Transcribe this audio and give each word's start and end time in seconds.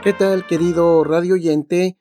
¿Qué 0.03 0.15
tal, 0.15 0.47
querido 0.47 1.05
radio 1.05 1.35
oyente? 1.35 1.99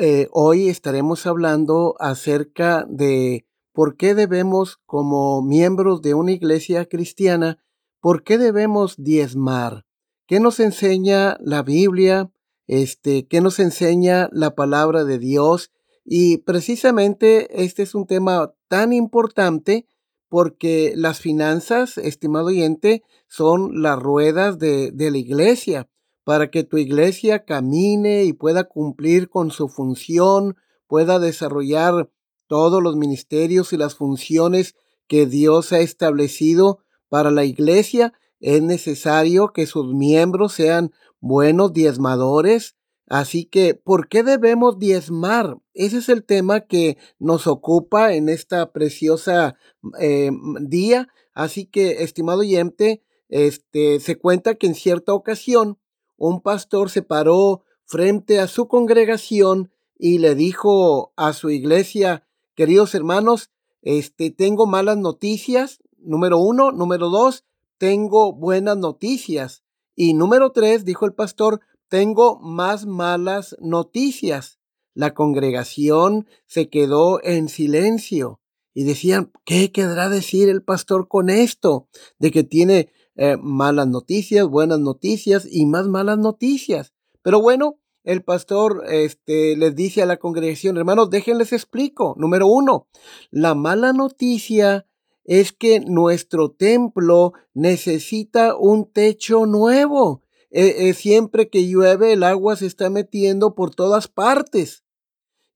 Eh, 0.00 0.26
hoy 0.32 0.68
estaremos 0.68 1.26
hablando 1.26 1.94
acerca 2.00 2.84
de 2.88 3.46
por 3.72 3.96
qué 3.96 4.16
debemos, 4.16 4.80
como 4.84 5.42
miembros 5.42 6.02
de 6.02 6.14
una 6.14 6.32
iglesia 6.32 6.86
cristiana, 6.86 7.62
¿Por 8.00 8.22
qué 8.22 8.38
debemos 8.38 8.96
diezmar? 8.98 9.84
¿Qué 10.26 10.40
nos 10.40 10.60
enseña 10.60 11.36
la 11.40 11.62
Biblia? 11.62 12.30
Este, 12.66 13.26
¿qué 13.26 13.40
nos 13.40 13.58
enseña 13.58 14.28
la 14.32 14.54
palabra 14.54 15.04
de 15.04 15.18
Dios? 15.18 15.70
Y 16.04 16.38
precisamente 16.38 17.62
este 17.64 17.82
es 17.82 17.94
un 17.94 18.06
tema 18.06 18.54
tan 18.68 18.92
importante 18.92 19.86
porque 20.28 20.92
las 20.96 21.20
finanzas, 21.20 21.98
estimado 21.98 22.46
oyente, 22.46 23.02
son 23.28 23.82
las 23.82 23.98
ruedas 23.98 24.58
de, 24.58 24.90
de 24.92 25.10
la 25.10 25.18
iglesia. 25.18 25.88
Para 26.24 26.50
que 26.50 26.64
tu 26.64 26.78
iglesia 26.78 27.44
camine 27.44 28.24
y 28.24 28.32
pueda 28.32 28.64
cumplir 28.64 29.28
con 29.28 29.52
su 29.52 29.68
función, 29.68 30.56
pueda 30.88 31.20
desarrollar 31.20 32.10
todos 32.48 32.82
los 32.82 32.96
ministerios 32.96 33.72
y 33.72 33.76
las 33.76 33.94
funciones 33.94 34.74
que 35.06 35.26
Dios 35.26 35.72
ha 35.72 35.78
establecido, 35.78 36.80
para 37.08 37.30
la 37.30 37.44
iglesia 37.44 38.12
es 38.40 38.62
necesario 38.62 39.52
que 39.52 39.66
sus 39.66 39.94
miembros 39.94 40.52
sean 40.52 40.92
buenos 41.20 41.72
diezmadores. 41.72 42.76
Así 43.08 43.44
que, 43.44 43.74
¿por 43.74 44.08
qué 44.08 44.22
debemos 44.22 44.78
diezmar? 44.78 45.58
Ese 45.74 45.98
es 45.98 46.08
el 46.08 46.24
tema 46.24 46.62
que 46.62 46.98
nos 47.18 47.46
ocupa 47.46 48.14
en 48.14 48.28
esta 48.28 48.72
preciosa 48.72 49.56
eh, 50.00 50.30
día. 50.60 51.08
Así 51.32 51.66
que, 51.66 52.02
estimado 52.02 52.40
oyente, 52.40 53.02
este, 53.28 54.00
se 54.00 54.18
cuenta 54.18 54.56
que 54.56 54.66
en 54.66 54.74
cierta 54.74 55.12
ocasión 55.12 55.78
un 56.16 56.40
pastor 56.40 56.90
se 56.90 57.02
paró 57.02 57.62
frente 57.84 58.40
a 58.40 58.48
su 58.48 58.68
congregación 58.68 59.70
y 59.98 60.18
le 60.18 60.34
dijo 60.34 61.12
a 61.16 61.32
su 61.32 61.50
iglesia, 61.50 62.26
queridos 62.54 62.94
hermanos, 62.94 63.50
este, 63.82 64.30
tengo 64.30 64.66
malas 64.66 64.98
noticias, 64.98 65.80
Número 66.06 66.38
uno. 66.38 66.72
Número 66.72 67.10
dos, 67.10 67.44
tengo 67.78 68.32
buenas 68.32 68.76
noticias. 68.76 69.64
Y 69.94 70.14
número 70.14 70.52
tres, 70.52 70.84
dijo 70.84 71.04
el 71.04 71.14
pastor, 71.14 71.60
tengo 71.88 72.38
más 72.40 72.86
malas 72.86 73.56
noticias. 73.60 74.58
La 74.94 75.14
congregación 75.14 76.26
se 76.46 76.70
quedó 76.70 77.22
en 77.22 77.48
silencio 77.48 78.40
y 78.72 78.84
decían, 78.84 79.32
¿qué 79.44 79.72
querrá 79.72 80.08
decir 80.08 80.48
el 80.48 80.62
pastor 80.62 81.08
con 81.08 81.28
esto? 81.28 81.88
De 82.18 82.30
que 82.30 82.44
tiene 82.44 82.92
eh, 83.16 83.36
malas 83.38 83.88
noticias, 83.88 84.46
buenas 84.46 84.78
noticias 84.80 85.46
y 85.50 85.66
más 85.66 85.86
malas 85.86 86.18
noticias. 86.18 86.92
Pero 87.22 87.40
bueno, 87.40 87.78
el 88.04 88.22
pastor 88.22 88.84
este, 88.88 89.56
les 89.56 89.74
dice 89.74 90.02
a 90.02 90.06
la 90.06 90.18
congregación, 90.18 90.76
hermanos, 90.76 91.10
déjenles 91.10 91.52
explico. 91.52 92.14
Número 92.18 92.46
uno, 92.46 92.86
la 93.30 93.54
mala 93.54 93.92
noticia 93.92 94.86
es 95.26 95.52
que 95.52 95.80
nuestro 95.80 96.52
templo 96.52 97.32
necesita 97.52 98.56
un 98.56 98.90
techo 98.90 99.44
nuevo. 99.44 100.22
E, 100.50 100.88
e, 100.88 100.94
siempre 100.94 101.50
que 101.50 101.68
llueve 101.68 102.12
el 102.12 102.22
agua 102.22 102.54
se 102.56 102.66
está 102.66 102.88
metiendo 102.90 103.54
por 103.56 103.74
todas 103.74 104.06
partes. 104.06 104.84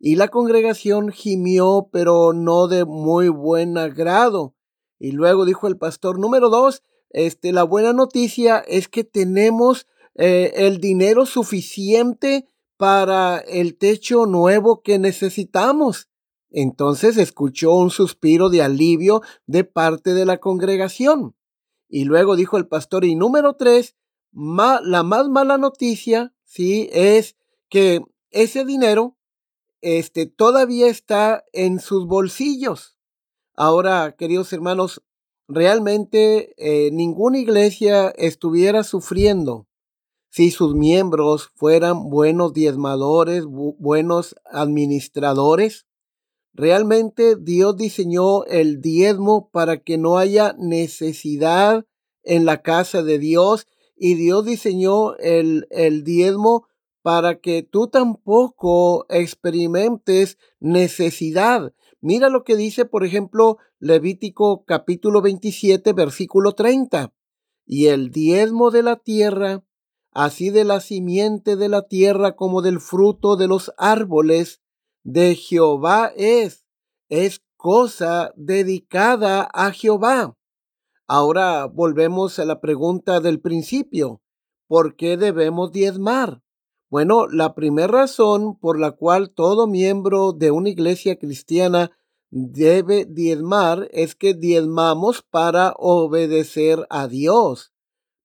Y 0.00 0.16
la 0.16 0.28
congregación 0.28 1.10
gimió, 1.10 1.88
pero 1.92 2.32
no 2.32 2.66
de 2.66 2.84
muy 2.84 3.28
buen 3.28 3.78
agrado. 3.78 4.56
Y 4.98 5.12
luego 5.12 5.44
dijo 5.44 5.68
el 5.68 5.78
pastor 5.78 6.18
número 6.18 6.50
dos, 6.50 6.82
este, 7.10 7.52
la 7.52 7.62
buena 7.62 7.92
noticia 7.92 8.58
es 8.58 8.88
que 8.88 9.04
tenemos 9.04 9.86
eh, 10.16 10.52
el 10.56 10.80
dinero 10.80 11.26
suficiente 11.26 12.48
para 12.76 13.38
el 13.38 13.78
techo 13.78 14.26
nuevo 14.26 14.82
que 14.82 14.98
necesitamos. 14.98 16.09
Entonces 16.50 17.16
escuchó 17.16 17.74
un 17.74 17.90
suspiro 17.90 18.50
de 18.50 18.62
alivio 18.62 19.22
de 19.46 19.64
parte 19.64 20.14
de 20.14 20.24
la 20.24 20.38
congregación. 20.38 21.36
Y 21.88 22.04
luego 22.04 22.36
dijo 22.36 22.56
el 22.56 22.68
pastor, 22.68 23.04
y 23.04 23.14
número 23.14 23.54
tres, 23.54 23.96
la 24.32 25.02
más 25.02 25.28
mala 25.28 25.58
noticia, 25.58 26.34
sí, 26.44 26.88
es 26.92 27.36
que 27.68 28.02
ese 28.30 28.64
dinero 28.64 29.16
este, 29.80 30.26
todavía 30.26 30.88
está 30.88 31.44
en 31.52 31.80
sus 31.80 32.06
bolsillos. 32.06 32.96
Ahora, 33.56 34.14
queridos 34.16 34.52
hermanos, 34.52 35.02
realmente 35.48 36.54
eh, 36.56 36.90
ninguna 36.92 37.38
iglesia 37.38 38.10
estuviera 38.10 38.84
sufriendo 38.84 39.66
si 40.30 40.52
sus 40.52 40.76
miembros 40.76 41.50
fueran 41.56 42.08
buenos 42.08 42.52
diezmadores, 42.52 43.44
buenos 43.46 44.36
administradores, 44.44 45.86
Realmente 46.52 47.36
Dios 47.36 47.76
diseñó 47.76 48.44
el 48.44 48.80
diezmo 48.80 49.50
para 49.50 49.82
que 49.82 49.98
no 49.98 50.18
haya 50.18 50.54
necesidad 50.58 51.86
en 52.22 52.44
la 52.44 52.62
casa 52.62 53.02
de 53.02 53.18
Dios 53.18 53.66
y 53.96 54.14
Dios 54.14 54.44
diseñó 54.44 55.16
el, 55.16 55.66
el 55.70 56.04
diezmo 56.04 56.66
para 57.02 57.40
que 57.40 57.62
tú 57.62 57.88
tampoco 57.88 59.06
experimentes 59.08 60.38
necesidad. 60.58 61.72
Mira 62.00 62.28
lo 62.28 62.44
que 62.44 62.56
dice, 62.56 62.84
por 62.84 63.04
ejemplo, 63.04 63.58
Levítico 63.78 64.64
capítulo 64.64 65.22
27, 65.22 65.92
versículo 65.92 66.52
30. 66.52 67.12
Y 67.66 67.86
el 67.86 68.10
diezmo 68.10 68.70
de 68.70 68.82
la 68.82 68.96
tierra, 68.96 69.64
así 70.12 70.50
de 70.50 70.64
la 70.64 70.80
simiente 70.80 71.56
de 71.56 71.68
la 71.68 71.88
tierra 71.88 72.36
como 72.36 72.62
del 72.62 72.80
fruto 72.80 73.36
de 73.36 73.48
los 73.48 73.72
árboles, 73.76 74.60
de 75.02 75.34
Jehová 75.34 76.12
es, 76.16 76.66
es 77.08 77.42
cosa 77.56 78.32
dedicada 78.36 79.48
a 79.52 79.72
Jehová. 79.72 80.36
Ahora 81.06 81.66
volvemos 81.66 82.38
a 82.38 82.44
la 82.44 82.60
pregunta 82.60 83.20
del 83.20 83.40
principio. 83.40 84.22
¿Por 84.66 84.94
qué 84.96 85.16
debemos 85.16 85.72
diezmar? 85.72 86.42
Bueno, 86.88 87.26
la 87.26 87.54
primera 87.54 87.88
razón 87.88 88.58
por 88.58 88.78
la 88.78 88.92
cual 88.92 89.30
todo 89.30 89.66
miembro 89.66 90.32
de 90.32 90.50
una 90.50 90.68
iglesia 90.68 91.18
cristiana 91.18 91.90
debe 92.30 93.04
diezmar 93.04 93.88
es 93.92 94.14
que 94.14 94.34
diezmamos 94.34 95.22
para 95.22 95.74
obedecer 95.76 96.86
a 96.90 97.08
Dios. 97.08 97.72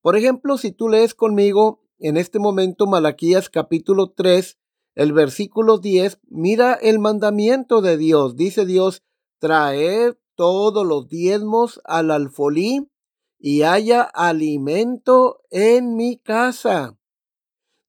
Por 0.02 0.16
ejemplo, 0.16 0.58
si 0.58 0.72
tú 0.72 0.90
lees 0.90 1.16
conmigo 1.16 1.82
en 1.98 2.18
este 2.18 2.40
momento 2.40 2.86
Malaquías 2.86 3.50
capítulo 3.50 4.12
3, 4.12 4.58
el 4.96 5.14
versículo 5.14 5.78
10, 5.78 6.20
mira 6.30 6.74
el 6.74 7.00
mandamiento 7.00 7.82
de 7.82 7.98
Dios. 7.98 8.36
Dice 8.36 8.66
Dios, 8.66 9.04
traer 9.40 10.18
todos 10.36 10.86
los 10.86 11.08
diezmos 11.08 11.82
al 11.84 12.12
alfolí 12.12 12.90
y 13.38 13.64
haya 13.64 14.02
alimento 14.02 15.42
en 15.52 15.96
mi 15.96 16.18
casa. 16.18 16.98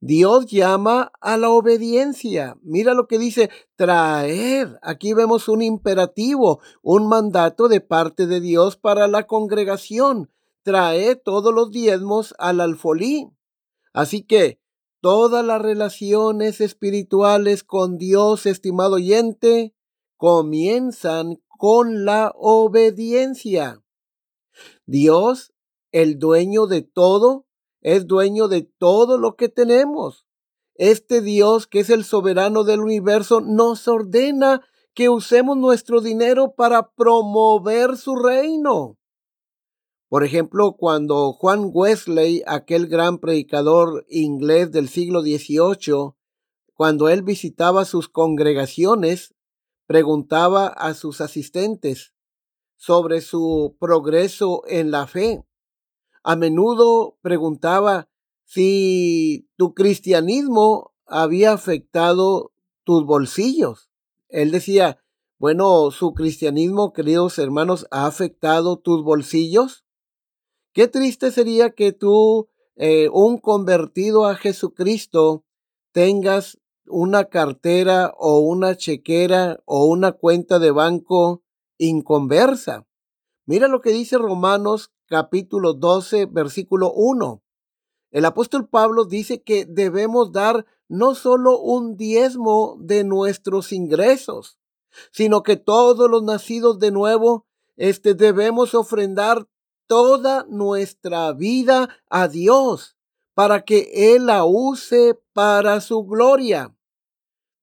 Dios 0.00 0.46
llama 0.46 1.10
a 1.20 1.36
la 1.36 1.50
obediencia. 1.50 2.56
Mira 2.62 2.92
lo 2.92 3.06
que 3.06 3.18
dice, 3.18 3.50
traer. 3.76 4.78
Aquí 4.82 5.14
vemos 5.14 5.48
un 5.48 5.62
imperativo, 5.62 6.60
un 6.82 7.08
mandato 7.08 7.68
de 7.68 7.80
parte 7.80 8.26
de 8.26 8.40
Dios 8.40 8.76
para 8.76 9.08
la 9.08 9.26
congregación. 9.26 10.30
Trae 10.62 11.16
todos 11.16 11.54
los 11.54 11.70
diezmos 11.70 12.34
al 12.38 12.60
alfolí. 12.60 13.30
Así 13.92 14.22
que 14.22 14.60
Todas 15.08 15.44
las 15.44 15.62
relaciones 15.62 16.60
espirituales 16.60 17.62
con 17.62 17.96
Dios, 17.96 18.44
estimado 18.44 18.96
oyente, 18.96 19.72
comienzan 20.16 21.40
con 21.46 22.04
la 22.04 22.32
obediencia. 22.34 23.84
Dios, 24.84 25.52
el 25.92 26.18
dueño 26.18 26.66
de 26.66 26.82
todo, 26.82 27.46
es 27.82 28.08
dueño 28.08 28.48
de 28.48 28.62
todo 28.62 29.16
lo 29.16 29.36
que 29.36 29.48
tenemos. 29.48 30.26
Este 30.74 31.20
Dios, 31.20 31.68
que 31.68 31.78
es 31.78 31.90
el 31.90 32.02
soberano 32.02 32.64
del 32.64 32.80
universo, 32.80 33.40
nos 33.40 33.86
ordena 33.86 34.66
que 34.92 35.08
usemos 35.08 35.56
nuestro 35.56 36.00
dinero 36.00 36.56
para 36.56 36.90
promover 36.90 37.96
su 37.96 38.16
reino. 38.16 38.98
Por 40.08 40.24
ejemplo, 40.24 40.76
cuando 40.76 41.32
Juan 41.32 41.70
Wesley, 41.72 42.42
aquel 42.46 42.86
gran 42.86 43.18
predicador 43.18 44.06
inglés 44.08 44.70
del 44.70 44.88
siglo 44.88 45.22
XVIII, 45.22 46.14
cuando 46.74 47.08
él 47.08 47.22
visitaba 47.22 47.84
sus 47.84 48.08
congregaciones, 48.08 49.34
preguntaba 49.86 50.66
a 50.66 50.94
sus 50.94 51.20
asistentes 51.20 52.12
sobre 52.76 53.20
su 53.20 53.76
progreso 53.80 54.62
en 54.66 54.90
la 54.90 55.06
fe. 55.06 55.44
A 56.22 56.36
menudo 56.36 57.18
preguntaba 57.22 58.08
si 58.44 59.48
tu 59.56 59.74
cristianismo 59.74 60.92
había 61.06 61.52
afectado 61.52 62.52
tus 62.84 63.04
bolsillos. 63.04 63.90
Él 64.28 64.50
decía, 64.50 65.02
bueno, 65.38 65.90
su 65.90 66.14
cristianismo, 66.14 66.92
queridos 66.92 67.38
hermanos, 67.38 67.86
ha 67.90 68.06
afectado 68.06 68.78
tus 68.78 69.02
bolsillos. 69.02 69.85
Qué 70.76 70.88
triste 70.88 71.30
sería 71.30 71.70
que 71.70 71.92
tú, 71.92 72.50
eh, 72.74 73.08
un 73.10 73.38
convertido 73.38 74.26
a 74.26 74.34
Jesucristo, 74.34 75.42
tengas 75.90 76.58
una 76.86 77.30
cartera 77.30 78.12
o 78.18 78.40
una 78.40 78.76
chequera 78.76 79.58
o 79.64 79.86
una 79.86 80.12
cuenta 80.12 80.58
de 80.58 80.70
banco 80.72 81.42
inconversa. 81.78 82.86
Mira 83.46 83.68
lo 83.68 83.80
que 83.80 83.88
dice 83.88 84.18
Romanos 84.18 84.92
capítulo 85.06 85.72
12, 85.72 86.26
versículo 86.26 86.92
1. 86.92 87.42
El 88.10 88.26
apóstol 88.26 88.68
Pablo 88.68 89.06
dice 89.06 89.42
que 89.42 89.64
debemos 89.64 90.30
dar 90.30 90.66
no 90.88 91.14
solo 91.14 91.58
un 91.58 91.96
diezmo 91.96 92.76
de 92.80 93.02
nuestros 93.02 93.72
ingresos, 93.72 94.58
sino 95.10 95.42
que 95.42 95.56
todos 95.56 96.10
los 96.10 96.22
nacidos 96.22 96.78
de 96.78 96.90
nuevo, 96.90 97.46
este 97.76 98.12
debemos 98.12 98.74
ofrendar 98.74 99.48
toda 99.86 100.44
nuestra 100.48 101.32
vida 101.32 101.88
a 102.08 102.28
Dios 102.28 102.96
para 103.34 103.64
que 103.64 104.14
Él 104.14 104.26
la 104.26 104.44
use 104.44 105.18
para 105.32 105.80
su 105.80 106.04
gloria. 106.04 106.74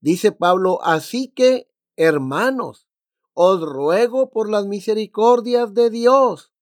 Dice 0.01 0.31
Pablo, 0.31 0.79
así 0.83 1.29
que, 1.29 1.69
hermanos, 1.95 2.87
os 3.33 3.61
ruego 3.61 4.29
por 4.29 4.49
las 4.49 4.65
misericordias 4.67 5.73
de 5.73 5.89
Dios 5.89 6.53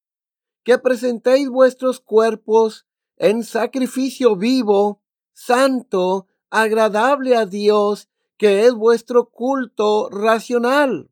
que 0.64 0.78
presentéis 0.78 1.50
vuestros 1.50 2.00
cuerpos 2.00 2.86
en 3.18 3.44
sacrificio 3.44 4.36
vivo, 4.36 5.02
santo, 5.34 6.28
agradable 6.50 7.36
a 7.36 7.46
Dios, 7.46 8.10
que 8.38 8.66
es 8.66 8.74
vuestro 8.74 9.30
culto 9.30 10.10
racional. 10.10 11.12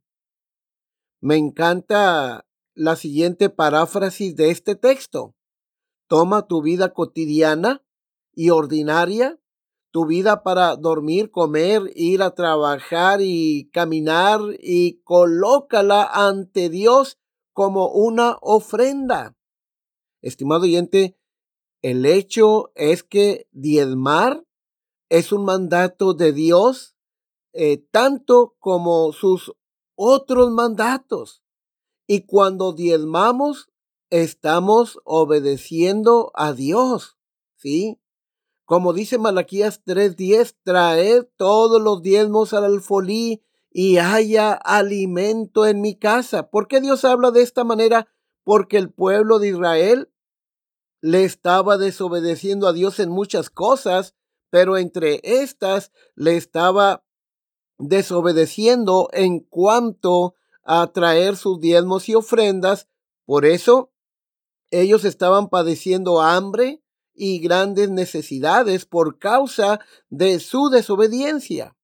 Me 1.20 1.38
encanta 1.38 2.46
la 2.80 2.96
siguiente 2.96 3.50
paráfrasis 3.50 4.38
de 4.38 4.52
este 4.52 4.74
texto. 4.74 5.36
Toma 6.08 6.48
tu 6.48 6.62
vida 6.62 6.94
cotidiana 6.94 7.84
y 8.34 8.52
ordinaria, 8.52 9.38
tu 9.92 10.06
vida 10.06 10.44
para 10.44 10.78
dormir, 10.78 11.30
comer, 11.30 11.92
ir 11.94 12.22
a 12.22 12.34
trabajar 12.36 13.20
y 13.22 13.70
caminar 13.74 14.40
y 14.62 15.02
colócala 15.02 16.04
ante 16.06 16.70
Dios 16.70 17.20
como 17.52 17.90
una 17.90 18.38
ofrenda. 18.40 19.36
Estimado 20.22 20.62
oyente, 20.64 21.18
el 21.82 22.06
hecho 22.06 22.72
es 22.76 23.04
que 23.04 23.50
diezmar 23.52 24.46
es 25.10 25.34
un 25.34 25.44
mandato 25.44 26.14
de 26.14 26.32
Dios, 26.32 26.96
eh, 27.52 27.86
tanto 27.92 28.56
como 28.58 29.12
sus 29.12 29.52
otros 29.96 30.50
mandatos. 30.52 31.44
Y 32.12 32.22
cuando 32.22 32.74
diezmamos, 32.74 33.70
estamos 34.10 35.00
obedeciendo 35.04 36.32
a 36.34 36.54
Dios, 36.54 37.20
¿sí? 37.56 38.02
Como 38.66 38.94
dice 38.94 39.20
Malaquías 39.20 39.84
3:10, 39.86 40.56
traed 40.64 41.28
todos 41.38 41.80
los 41.80 42.02
diezmos 42.02 42.56
al 42.56 42.64
alfolí 42.64 43.44
y 43.70 44.00
haya 44.00 44.54
alimento 44.54 45.68
en 45.68 45.82
mi 45.82 46.00
casa. 46.00 46.50
¿Por 46.50 46.68
qué 46.68 46.82
Dios 46.82 47.06
habla 47.06 47.30
de 47.30 47.44
esta 47.44 47.64
manera? 47.64 48.08
Porque 48.44 48.78
el 48.78 48.92
pueblo 48.92 49.38
de 49.38 49.50
Israel 49.50 50.12
le 51.02 51.26
estaba 51.26 51.78
desobedeciendo 51.78 52.68
a 52.68 52.74
Dios 52.74 53.00
en 53.00 53.12
muchas 53.12 53.52
cosas, 53.52 54.16
pero 54.50 54.80
entre 54.80 55.22
estas 55.22 55.92
le 56.16 56.38
estaba 56.38 57.06
desobedeciendo 57.78 59.10
en 59.14 59.42
cuanto 59.42 60.34
a 60.72 60.86
traer 60.94 61.36
sus 61.36 61.60
diezmos 61.60 62.08
y 62.10 62.14
ofrendas. 62.14 62.88
Por 63.26 63.48
eso 63.48 63.92
ellos 64.70 65.04
estaban 65.04 65.50
padeciendo 65.50 66.22
hambre 66.22 66.84
y 67.16 67.40
grandes 67.40 67.90
necesidades 67.90 68.86
por 68.86 69.18
causa 69.18 69.80
de 70.12 70.40
su 70.40 70.70
desobediencia. 70.70 71.76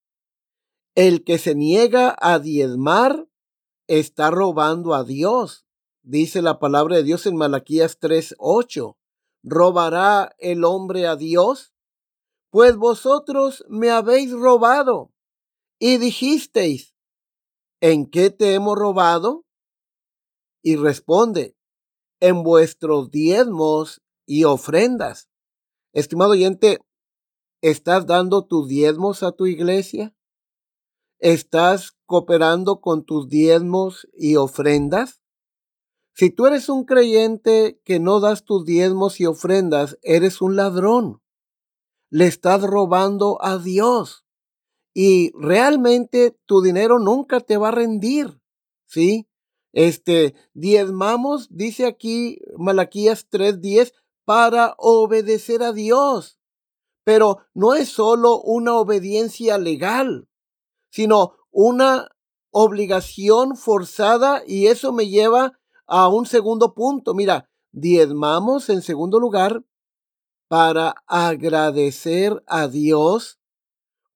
El 0.93 1.23
que 1.23 1.39
se 1.39 1.55
niega 1.55 2.15
a 2.21 2.37
diezmar 2.37 3.27
está 3.87 4.29
robando 4.29 4.93
a 4.93 5.03
Dios. 5.03 5.65
Dice 6.03 6.43
la 6.43 6.59
palabra 6.59 6.97
de 6.97 7.03
Dios 7.03 7.25
en 7.25 7.37
Malaquías 7.37 7.97
3:8. 7.99 8.97
¿Robará 9.41 10.35
el 10.37 10.63
hombre 10.63 11.07
a 11.07 11.15
Dios? 11.15 11.73
Pues 12.51 12.75
vosotros 12.75 13.65
me 13.67 13.89
habéis 13.89 14.31
robado 14.31 15.11
y 15.79 15.97
dijisteis, 15.97 16.94
¿en 17.91 18.07
qué 18.07 18.31
te 18.31 18.55
hemos 18.55 18.79
robado? 18.79 19.45
Y 20.63 20.75
responde, 20.75 21.55
en 22.19 22.41
vuestros 22.41 23.11
diezmos 23.11 24.01
y 24.25 24.45
ofrendas. 24.45 25.29
Estimado 25.93 26.31
oyente, 26.31 26.79
¿estás 27.61 28.07
dando 28.07 28.47
tus 28.47 28.67
diezmos 28.67 29.21
a 29.21 29.33
tu 29.33 29.45
iglesia? 29.45 30.15
¿Estás 31.19 31.95
cooperando 32.07 32.81
con 32.81 33.05
tus 33.05 33.29
diezmos 33.29 34.07
y 34.13 34.35
ofrendas? 34.35 35.21
Si 36.15 36.31
tú 36.31 36.47
eres 36.47 36.69
un 36.69 36.85
creyente 36.85 37.79
que 37.85 37.99
no 37.99 38.19
das 38.19 38.45
tus 38.45 38.65
diezmos 38.65 39.19
y 39.19 39.27
ofrendas, 39.27 39.99
eres 40.01 40.41
un 40.41 40.55
ladrón. 40.55 41.21
Le 42.09 42.25
estás 42.25 42.63
robando 42.63 43.37
a 43.43 43.59
Dios 43.59 44.24
y 44.97 45.31
realmente 45.37 46.39
tu 46.45 46.61
dinero 46.61 46.99
nunca 46.99 47.41
te 47.41 47.57
va 47.57 47.67
a 47.67 47.71
rendir, 47.71 48.39
¿sí? 48.85 49.27
Este, 49.73 50.35
diezmamos, 50.53 51.49
dice 51.51 51.85
aquí 51.85 52.39
Malaquías 52.57 53.27
3:10, 53.29 53.91
para 54.23 54.73
obedecer 54.77 55.63
a 55.63 55.73
Dios. 55.73 56.39
Pero 57.03 57.39
no 57.53 57.75
es 57.75 57.89
solo 57.89 58.41
una 58.41 58.75
obediencia 58.75 59.57
legal, 59.57 60.29
sino 60.89 61.33
una 61.51 62.07
obligación 62.51 63.57
forzada 63.57 64.43
y 64.47 64.67
eso 64.67 64.93
me 64.93 65.09
lleva 65.09 65.59
a 65.87 66.07
un 66.07 66.25
segundo 66.25 66.73
punto. 66.73 67.13
Mira, 67.13 67.49
diezmamos 67.73 68.69
en 68.69 68.81
segundo 68.81 69.19
lugar 69.19 69.61
para 70.47 70.95
agradecer 71.05 72.41
a 72.47 72.69
Dios 72.69 73.39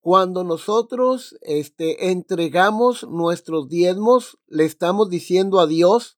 cuando 0.02 0.44
nosotros 0.44 1.38
este, 1.42 2.10
entregamos 2.12 3.08
nuestros 3.08 3.68
diezmos, 3.68 4.40
le 4.48 4.66
estamos 4.66 5.10
diciendo 5.10 5.60
a 5.60 5.68
Dios, 5.68 6.18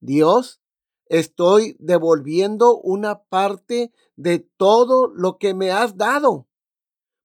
Dios, 0.00 0.60
estoy 1.06 1.76
devolviendo 1.78 2.76
una 2.76 3.22
parte 3.22 3.92
de 4.16 4.40
todo 4.40 5.08
lo 5.08 5.38
que 5.38 5.54
me 5.54 5.70
has 5.70 5.96
dado 5.96 6.46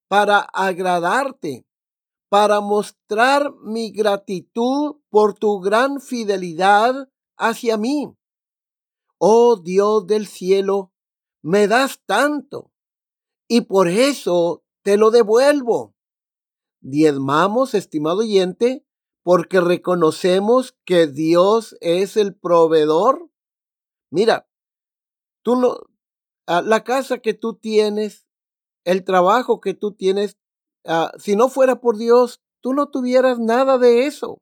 para 0.07 0.39
agradarte, 0.39 1.65
para 2.29 2.61
mostrar 2.61 3.53
mi 3.61 3.91
gratitud 3.91 4.95
por 5.09 5.33
tu 5.33 5.59
gran 5.59 5.99
fidelidad 5.99 7.09
hacia 7.37 7.77
mí. 7.77 8.15
Oh 9.17 9.57
Dios 9.57 10.07
del 10.07 10.27
cielo, 10.27 10.91
me 11.41 11.67
das 11.67 11.99
tanto 12.05 12.71
y 13.47 13.61
por 13.61 13.87
eso 13.87 14.62
te 14.83 14.97
lo 14.97 15.09
devuelvo. 15.09 15.95
Diezmamos, 16.81 17.73
estimado 17.73 18.19
oyente, 18.19 18.85
porque 19.23 19.61
reconocemos 19.61 20.75
que 20.85 21.07
Dios 21.07 21.77
es 21.79 22.17
el 22.17 22.35
proveedor. 22.35 23.29
Mira, 24.11 24.47
tú 25.43 25.55
no, 25.55 25.77
ah, 26.45 26.61
la 26.61 26.83
casa 26.83 27.19
que 27.19 27.33
tú 27.33 27.55
tienes, 27.55 28.27
el 28.83 29.05
trabajo 29.05 29.61
que 29.61 29.73
tú 29.73 29.93
tienes, 29.93 30.37
ah, 30.85 31.11
si 31.17 31.35
no 31.35 31.47
fuera 31.47 31.79
por 31.79 31.97
Dios, 31.97 32.41
tú 32.61 32.73
no 32.73 32.89
tuvieras 32.89 33.39
nada 33.39 33.77
de 33.77 34.05
eso. 34.05 34.39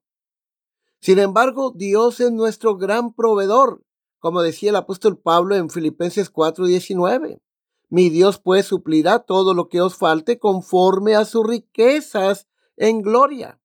Sin 1.00 1.20
embargo, 1.20 1.72
Dios 1.76 2.20
es 2.20 2.32
nuestro 2.32 2.78
gran 2.78 3.14
proveedor, 3.14 3.84
como 4.20 4.42
decía 4.42 4.72
el 4.72 4.76
apóstol 4.76 5.20
Pablo 5.20 5.56
en 5.56 5.70
Filipenses 5.70 6.32
4:19. 6.32 7.40
Mi 7.92 8.10
Dios 8.10 8.40
pues 8.40 8.68
suplirá 8.68 9.20
todo 9.20 9.54
lo 9.54 9.68
que 9.68 9.82
os 9.82 9.98
falte 9.98 10.40
conforme 10.40 11.14
a 11.16 11.26
sus 11.26 11.46
riquezas 11.46 12.48
en 12.78 13.02
gloria. 13.02 13.60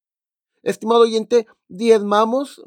Estimado 0.64 1.02
oyente, 1.02 1.47
diezmamos, 1.68 2.61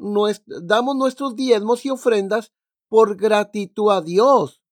damos 0.46 0.96
nuestros 0.96 1.36
diezmos 1.36 1.84
y 1.84 1.90
ofrendas 1.90 2.54
por 2.88 3.16
gratitud 3.16 3.90
a 3.90 4.00
Dios. 4.00 4.62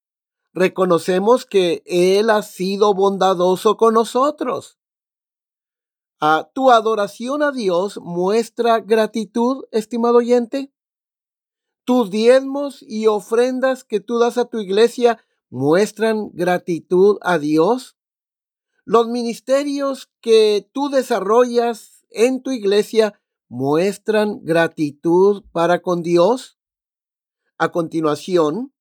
Reconocemos 0.55 1.45
que 1.45 1.83
Él 1.85 2.31
ha 2.31 2.41
sido 2.41 2.95
bondadoso 2.95 3.77
con 3.77 3.93
nosotros. 3.93 4.79
Ah, 6.21 6.49
¿Tu 6.55 6.71
adoración 6.71 7.43
a 7.43 7.53
Dios 7.53 8.01
muestra 8.03 8.81
gratitud, 8.81 9.67
estimado 9.73 10.17
oyente? 10.17 10.73
¿Tus 11.85 12.11
diezmos 12.11 12.83
y 12.83 13.09
ofrendas 13.09 13.85
que 13.85 14.01
tú 14.01 14.19
das 14.19 14.39
a 14.39 14.47
tu 14.47 14.59
iglesia 14.59 15.23
muestran 15.51 16.31
gratitud 16.33 17.19
a 17.23 17.39
Dios? 17.39 17.97
Los 18.85 19.09
ministerios 19.09 20.11
que 20.21 20.69
tú 20.73 20.89
desarrollas 20.89 22.07
en 22.11 22.43
tu 22.43 22.51
iglesia 22.51 23.21
muestran 23.49 24.41
gratitud 24.45 25.45
para 25.53 25.81
con 25.81 26.03
Dios. 26.03 26.59
A 27.59 27.71
continuación, 27.73 28.73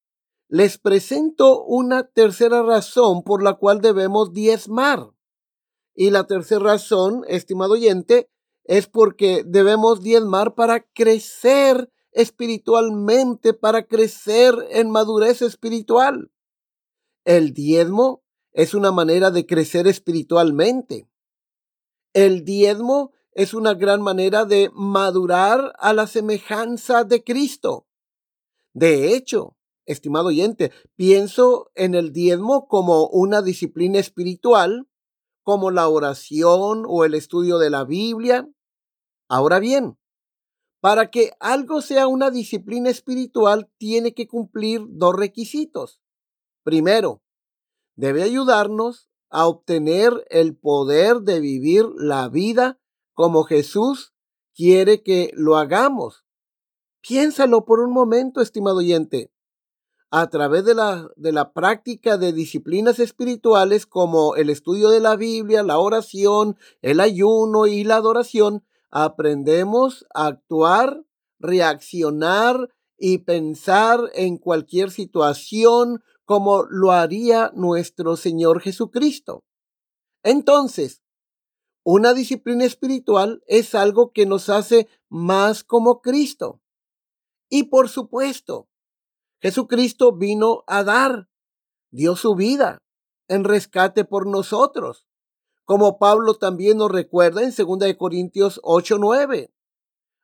les 0.50 0.78
presento 0.78 1.64
una 1.64 2.04
tercera 2.04 2.64
razón 2.64 3.24
por 3.24 3.44
la 3.44 3.56
cual 3.56 3.82
debemos 3.82 4.34
diezmar. 4.34 5.12
Y 5.94 6.12
la 6.12 6.28
tercera 6.28 6.64
razón, 6.64 7.24
estimado 7.28 7.74
oyente, 7.74 8.30
es 8.64 8.88
porque 8.88 9.44
debemos 9.46 10.04
diezmar 10.04 10.56
para 10.56 10.82
crecer 10.82 11.92
espiritualmente, 12.12 13.54
para 13.54 13.88
crecer 13.88 14.54
en 14.70 14.92
madurez 14.92 15.42
espiritual. 15.42 16.32
El 17.28 17.54
diezmo 17.54 18.24
es 18.54 18.74
una 18.74 18.94
manera 18.94 19.32
de 19.32 19.46
crecer 19.46 19.86
espiritualmente. 19.86 21.10
El 22.14 22.46
diezmo 22.46 23.12
es 23.34 23.54
una 23.54 23.74
gran 23.74 24.02
manera 24.02 24.46
de 24.46 24.72
madurar 24.74 25.74
a 25.78 25.92
la 25.92 26.08
semejanza 26.08 27.04
de 27.04 27.26
Cristo. 27.26 27.86
De 28.74 29.14
hecho, 29.14 29.58
estimado 29.86 30.28
oyente, 30.28 30.72
pienso 30.96 31.70
en 31.76 31.96
el 31.96 32.14
diezmo 32.14 32.70
como 32.70 33.08
una 33.08 33.42
disciplina 33.42 34.00
espiritual 34.00 34.88
como 35.44 35.70
la 35.70 35.90
oración 35.90 36.86
o 36.88 37.04
el 37.04 37.14
estudio 37.14 37.58
de 37.58 37.70
la 37.70 37.84
Biblia. 37.84 38.48
Ahora 39.28 39.60
bien, 39.60 39.98
para 40.80 41.12
que 41.12 41.34
algo 41.42 41.82
sea 41.82 42.08
una 42.08 42.32
disciplina 42.32 42.90
espiritual, 42.90 43.70
tiene 43.78 44.14
que 44.14 44.30
cumplir 44.30 44.86
dos 44.88 45.14
requisitos. 45.14 46.00
Primero, 46.68 47.22
debe 47.96 48.24
ayudarnos 48.24 49.10
a 49.30 49.48
obtener 49.48 50.26
el 50.30 50.54
poder 50.58 51.22
de 51.22 51.40
vivir 51.40 51.86
la 51.96 52.28
vida 52.28 52.78
como 53.14 53.46
Jesús 53.46 54.14
quiere 54.54 55.02
que 55.02 55.32
lo 55.34 55.56
hagamos. 55.56 56.26
Piénsalo 57.00 57.64
por 57.64 57.80
un 57.80 57.94
momento, 57.94 58.42
estimado 58.42 58.80
oyente 58.80 59.32
a 60.12 60.30
través 60.30 60.66
de 60.66 60.76
la, 60.76 61.10
de 61.16 61.32
la 61.32 61.54
práctica 61.54 62.18
de 62.18 62.34
disciplinas 62.34 63.00
espirituales 63.00 63.86
como 63.86 64.36
el 64.36 64.50
estudio 64.50 64.90
de 64.90 65.00
la 65.00 65.16
Biblia, 65.16 65.64
la 65.64 65.80
oración, 65.80 66.58
el 66.82 67.00
ayuno 67.00 67.68
y 67.68 67.86
la 67.86 67.96
adoración, 67.96 68.66
aprendemos 68.92 70.06
a 70.14 70.26
actuar, 70.26 71.06
reaccionar 71.40 72.74
y 72.98 73.20
pensar 73.20 74.12
en 74.16 74.38
cualquier 74.38 74.92
situación 74.92 76.04
como 76.28 76.64
lo 76.70 76.92
haría 76.92 77.54
nuestro 77.56 78.18
Señor 78.18 78.60
Jesucristo. 78.60 79.46
Entonces, 80.24 81.02
una 81.86 82.14
disciplina 82.14 82.66
espiritual 82.66 83.42
es 83.48 83.74
algo 83.74 84.12
que 84.12 84.26
nos 84.26 84.50
hace 84.50 84.90
más 85.08 85.64
como 85.64 86.02
Cristo. 86.02 86.60
Y 87.50 87.64
por 87.64 87.88
supuesto, 87.88 88.68
Jesucristo 89.42 90.18
vino 90.18 90.66
a 90.68 90.84
dar, 90.84 91.30
dio 91.92 92.18
su 92.18 92.36
vida 92.36 92.80
en 93.30 93.46
rescate 93.46 94.04
por 94.04 94.28
nosotros, 94.28 95.08
como 95.64 95.98
Pablo 95.98 96.34
también 96.34 96.80
nos 96.80 96.92
recuerda 96.92 97.42
en 97.42 97.54
2 97.56 97.94
Corintios 97.98 98.60
8, 98.64 98.98
9. 99.00 99.54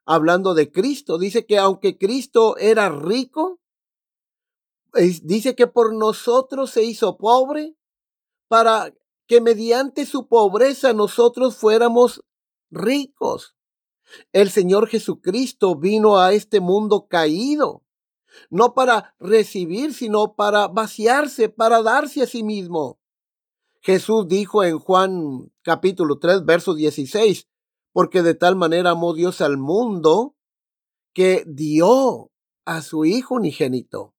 Hablando 0.06 0.54
de 0.54 0.70
Cristo, 0.70 1.18
dice 1.18 1.46
que 1.46 1.58
aunque 1.60 1.98
Cristo 1.98 2.58
era 2.58 2.90
rico, 2.90 3.62
dice 5.24 5.56
que 5.56 5.68
por 5.68 5.96
nosotros 5.96 6.72
se 6.72 6.84
hizo 6.84 7.18
pobre 7.18 7.76
para 8.48 8.94
que 9.28 9.42
mediante 9.42 10.06
su 10.06 10.28
pobreza 10.28 10.94
nosotros 10.94 11.58
fuéramos 11.58 12.24
ricos. 12.70 13.56
El 14.32 14.52
Señor 14.52 14.88
Jesucristo 14.88 15.76
vino 15.76 16.20
a 16.20 16.34
este 16.34 16.60
mundo 16.60 17.08
caído 17.08 17.84
no 18.50 18.74
para 18.74 19.16
recibir, 19.20 19.94
sino 19.94 20.36
para 20.36 20.68
vaciarse, 20.68 21.50
para 21.50 21.82
darse 21.82 22.24
a 22.24 22.28
sí 22.28 22.44
mismo. 22.44 23.00
Jesús 23.82 24.28
dijo 24.28 24.64
en 24.64 24.80
Juan 24.80 25.52
capítulo 25.62 26.20
3, 26.20 26.46
verso 26.46 26.74
16, 26.74 27.48
porque 27.92 28.22
de 28.22 28.34
tal 28.34 28.56
manera 28.56 28.92
amó 28.92 29.14
Dios 29.14 29.42
al 29.42 29.58
mundo 29.58 30.36
que 31.14 31.44
dio 31.46 32.32
a 32.66 32.82
su 32.82 33.06
Hijo 33.06 33.36
unigénito. 33.36 34.13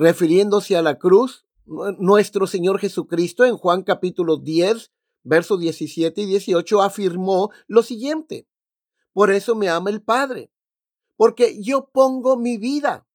Refiriéndose 0.00 0.78
a 0.78 0.82
la 0.82 0.98
cruz, 0.98 1.44
nuestro 1.66 2.46
Señor 2.46 2.78
Jesucristo 2.78 3.44
en 3.44 3.58
Juan 3.58 3.82
capítulo 3.82 4.38
10, 4.38 4.90
versos 5.24 5.60
17 5.60 6.22
y 6.22 6.24
18 6.24 6.80
afirmó 6.80 7.50
lo 7.66 7.82
siguiente. 7.82 8.48
Por 9.12 9.30
eso 9.30 9.54
me 9.54 9.68
ama 9.68 9.90
el 9.90 10.00
Padre, 10.00 10.50
porque 11.18 11.62
yo 11.62 11.90
pongo 11.92 12.38
mi 12.38 12.56
vida 12.56 13.06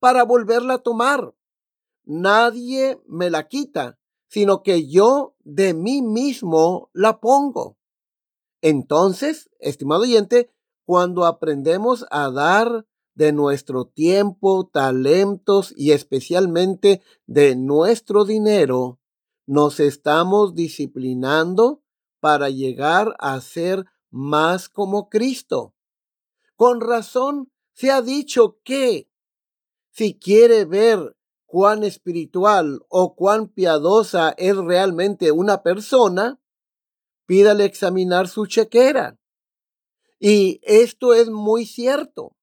para 0.00 0.24
volverla 0.24 0.74
a 0.74 0.78
tomar. 0.78 1.36
Nadie 2.02 3.00
me 3.06 3.30
la 3.30 3.46
quita, 3.46 4.00
sino 4.26 4.64
que 4.64 4.88
yo 4.88 5.36
de 5.44 5.72
mí 5.72 6.02
mismo 6.02 6.90
la 6.92 7.20
pongo. 7.20 7.76
Entonces, 8.60 9.50
estimado 9.60 10.02
oyente, 10.02 10.50
cuando 10.84 11.26
aprendemos 11.26 12.04
a 12.10 12.28
dar 12.32 12.86
de 13.14 13.32
nuestro 13.32 13.86
tiempo, 13.86 14.68
talentos 14.72 15.72
y 15.76 15.92
especialmente 15.92 17.02
de 17.26 17.56
nuestro 17.56 18.24
dinero, 18.24 19.00
nos 19.46 19.80
estamos 19.80 20.54
disciplinando 20.54 21.82
para 22.20 22.48
llegar 22.50 23.14
a 23.18 23.40
ser 23.40 23.84
más 24.10 24.68
como 24.68 25.08
Cristo. 25.08 25.74
Con 26.56 26.80
razón 26.80 27.52
se 27.72 27.90
ha 27.90 28.00
dicho 28.00 28.58
que 28.64 29.10
si 29.90 30.18
quiere 30.18 30.64
ver 30.64 31.16
cuán 31.44 31.84
espiritual 31.84 32.80
o 32.88 33.14
cuán 33.14 33.48
piadosa 33.48 34.34
es 34.38 34.56
realmente 34.56 35.30
una 35.30 35.62
persona, 35.62 36.40
pídale 37.26 37.64
examinar 37.64 38.28
su 38.28 38.46
chequera. 38.46 39.18
Y 40.18 40.60
esto 40.62 41.14
es 41.14 41.30
muy 41.30 41.66
cierto. 41.66 42.36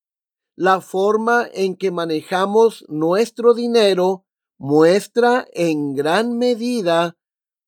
La 0.63 0.79
forma 0.79 1.47
en 1.51 1.75
que 1.75 1.89
manejamos 1.89 2.85
nuestro 2.87 3.55
dinero 3.55 4.27
muestra 4.59 5.47
en 5.53 5.95
gran 5.95 6.37
medida 6.37 7.17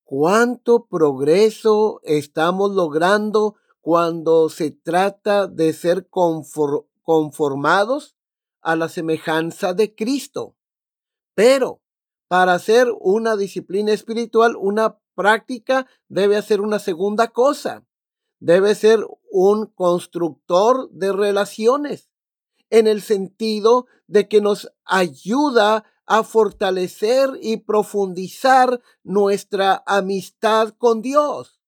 cuánto 0.03 0.85
progreso 0.85 2.01
estamos 2.03 2.69
logrando 2.69 3.55
cuando 3.81 4.47
se 4.50 4.69
trata 4.69 5.47
de 5.47 5.73
ser 5.73 6.07
conformados 7.01 8.15
a 8.62 8.75
la 8.75 8.89
semejanza 8.89 9.73
de 9.73 9.95
Cristo. 9.95 10.55
Pero 11.33 11.81
para 12.27 12.53
hacer 12.53 12.89
una 13.00 13.35
disciplina 13.35 13.91
espiritual, 13.91 14.55
una 14.55 15.00
práctica 15.15 15.88
debe 16.09 16.38
hacer 16.38 16.62
una 16.62 16.77
segunda 16.77 17.29
cosa. 17.29 17.88
Debe 18.39 18.75
ser 18.75 19.00
un 19.31 19.65
constructor 19.65 20.91
de 20.91 21.12
relaciones 21.12 22.12
en 22.74 22.88
el 22.88 23.03
sentido 23.03 23.86
de 24.08 24.27
que 24.27 24.42
nos 24.42 24.74
ayuda 24.84 25.86
a 26.08 26.24
fortalecer 26.24 27.30
y 27.39 27.58
profundizar 27.58 28.82
nuestra 29.03 29.84
amistad 29.86 30.74
con 30.80 31.03
Dios. 31.03 31.62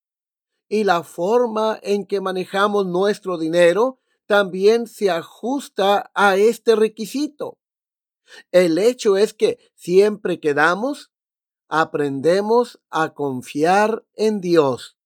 Y 0.67 0.83
la 0.83 1.03
forma 1.03 1.77
en 1.83 2.07
que 2.07 2.21
manejamos 2.21 2.87
nuestro 2.87 3.37
dinero 3.37 3.99
también 4.25 4.87
se 4.87 5.11
ajusta 5.11 6.09
a 6.15 6.37
este 6.37 6.75
requisito. 6.75 7.59
El 8.51 8.79
hecho 8.79 9.15
es 9.15 9.35
que 9.35 9.59
siempre 9.75 10.39
que 10.39 10.55
damos, 10.55 11.11
aprendemos 11.69 12.79
a 12.89 13.13
confiar 13.13 14.03
en 14.15 14.41
Dios. 14.41 14.97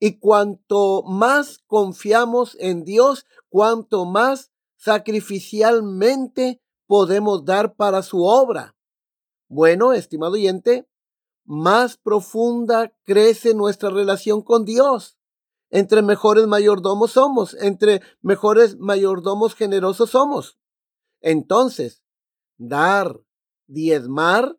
Y 0.00 0.18
cuanto 0.18 1.04
más 1.04 1.60
confiamos 1.68 2.56
en 2.58 2.82
Dios, 2.82 3.24
cuanto 3.48 4.04
más 4.04 4.51
sacrificialmente 4.82 6.60
podemos 6.88 7.44
dar 7.44 7.76
para 7.76 8.02
su 8.02 8.24
obra. 8.24 8.76
Bueno, 9.48 9.92
estimado 9.92 10.32
oyente, 10.32 10.88
más 11.44 11.96
profunda 11.96 12.92
crece 13.04 13.54
nuestra 13.54 13.90
relación 13.90 14.42
con 14.42 14.64
Dios. 14.64 15.18
Entre 15.70 16.02
mejores 16.02 16.48
mayordomos 16.48 17.12
somos, 17.12 17.54
entre 17.54 18.02
mejores 18.22 18.76
mayordomos 18.76 19.54
generosos 19.54 20.10
somos. 20.10 20.58
Entonces, 21.20 22.02
dar, 22.58 23.20
diezmar, 23.68 24.58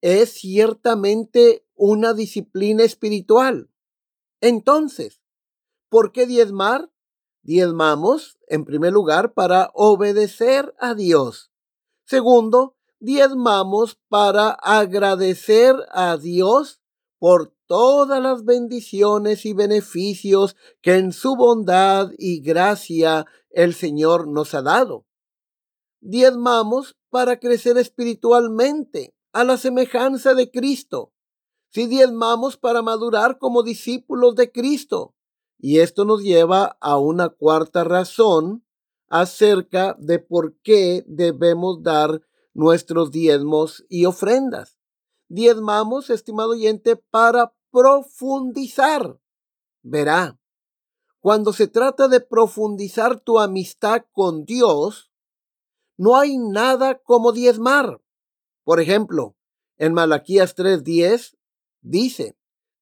es 0.00 0.34
ciertamente 0.34 1.66
una 1.74 2.14
disciplina 2.14 2.84
espiritual. 2.84 3.72
Entonces, 4.40 5.20
¿por 5.88 6.12
qué 6.12 6.26
diezmar? 6.26 6.92
Diezmamos, 7.48 8.36
en 8.46 8.66
primer 8.66 8.92
lugar, 8.92 9.32
para 9.32 9.70
obedecer 9.72 10.74
a 10.78 10.94
Dios. 10.94 11.50
Segundo, 12.04 12.76
diezmamos 13.00 13.98
para 14.10 14.50
agradecer 14.50 15.74
a 15.90 16.18
Dios 16.18 16.82
por 17.18 17.54
todas 17.66 18.22
las 18.22 18.44
bendiciones 18.44 19.46
y 19.46 19.54
beneficios 19.54 20.56
que 20.82 20.96
en 20.96 21.14
su 21.14 21.36
bondad 21.36 22.10
y 22.18 22.42
gracia 22.42 23.24
el 23.48 23.72
Señor 23.72 24.28
nos 24.28 24.52
ha 24.52 24.60
dado. 24.60 25.06
Diezmamos 26.02 26.98
para 27.08 27.40
crecer 27.40 27.78
espiritualmente 27.78 29.16
a 29.32 29.44
la 29.44 29.56
semejanza 29.56 30.34
de 30.34 30.50
Cristo. 30.50 31.14
Si 31.70 31.86
diezmamos 31.86 32.58
para 32.58 32.82
madurar 32.82 33.38
como 33.38 33.62
discípulos 33.62 34.34
de 34.34 34.52
Cristo. 34.52 35.14
Y 35.58 35.80
esto 35.80 36.04
nos 36.04 36.22
lleva 36.22 36.78
a 36.80 36.98
una 36.98 37.28
cuarta 37.28 37.84
razón 37.84 38.64
acerca 39.08 39.96
de 39.98 40.18
por 40.18 40.56
qué 40.62 41.04
debemos 41.06 41.82
dar 41.82 42.22
nuestros 42.54 43.10
diezmos 43.10 43.84
y 43.88 44.04
ofrendas. 44.04 44.78
Diezmamos, 45.28 46.10
estimado 46.10 46.50
oyente, 46.50 46.96
para 46.96 47.52
profundizar. 47.70 49.18
Verá, 49.82 50.38
cuando 51.20 51.52
se 51.52 51.66
trata 51.66 52.08
de 52.08 52.20
profundizar 52.20 53.20
tu 53.20 53.38
amistad 53.38 54.04
con 54.12 54.44
Dios, 54.44 55.10
no 55.96 56.16
hay 56.16 56.38
nada 56.38 56.98
como 57.02 57.32
diezmar. 57.32 58.00
Por 58.62 58.80
ejemplo, 58.80 59.36
en 59.76 59.92
Malaquías 59.94 60.54
3:10 60.54 61.36
dice, 61.80 62.37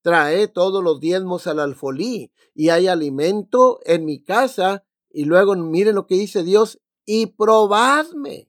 trae 0.07 0.47
todos 0.47 0.85
los 0.85 1.01
diezmos 1.01 1.49
al 1.49 1.59
alfolí 1.59 2.31
y 2.55 2.69
hay 2.69 2.87
alimento 2.87 3.81
en 3.83 4.05
mi 4.05 4.23
casa. 4.23 4.85
Y 5.11 5.25
luego 5.25 5.57
miren 5.57 5.97
lo 5.97 6.07
que 6.07 6.15
dice 6.15 6.45
Dios, 6.45 6.81
y 7.05 7.27
probadme, 7.27 8.49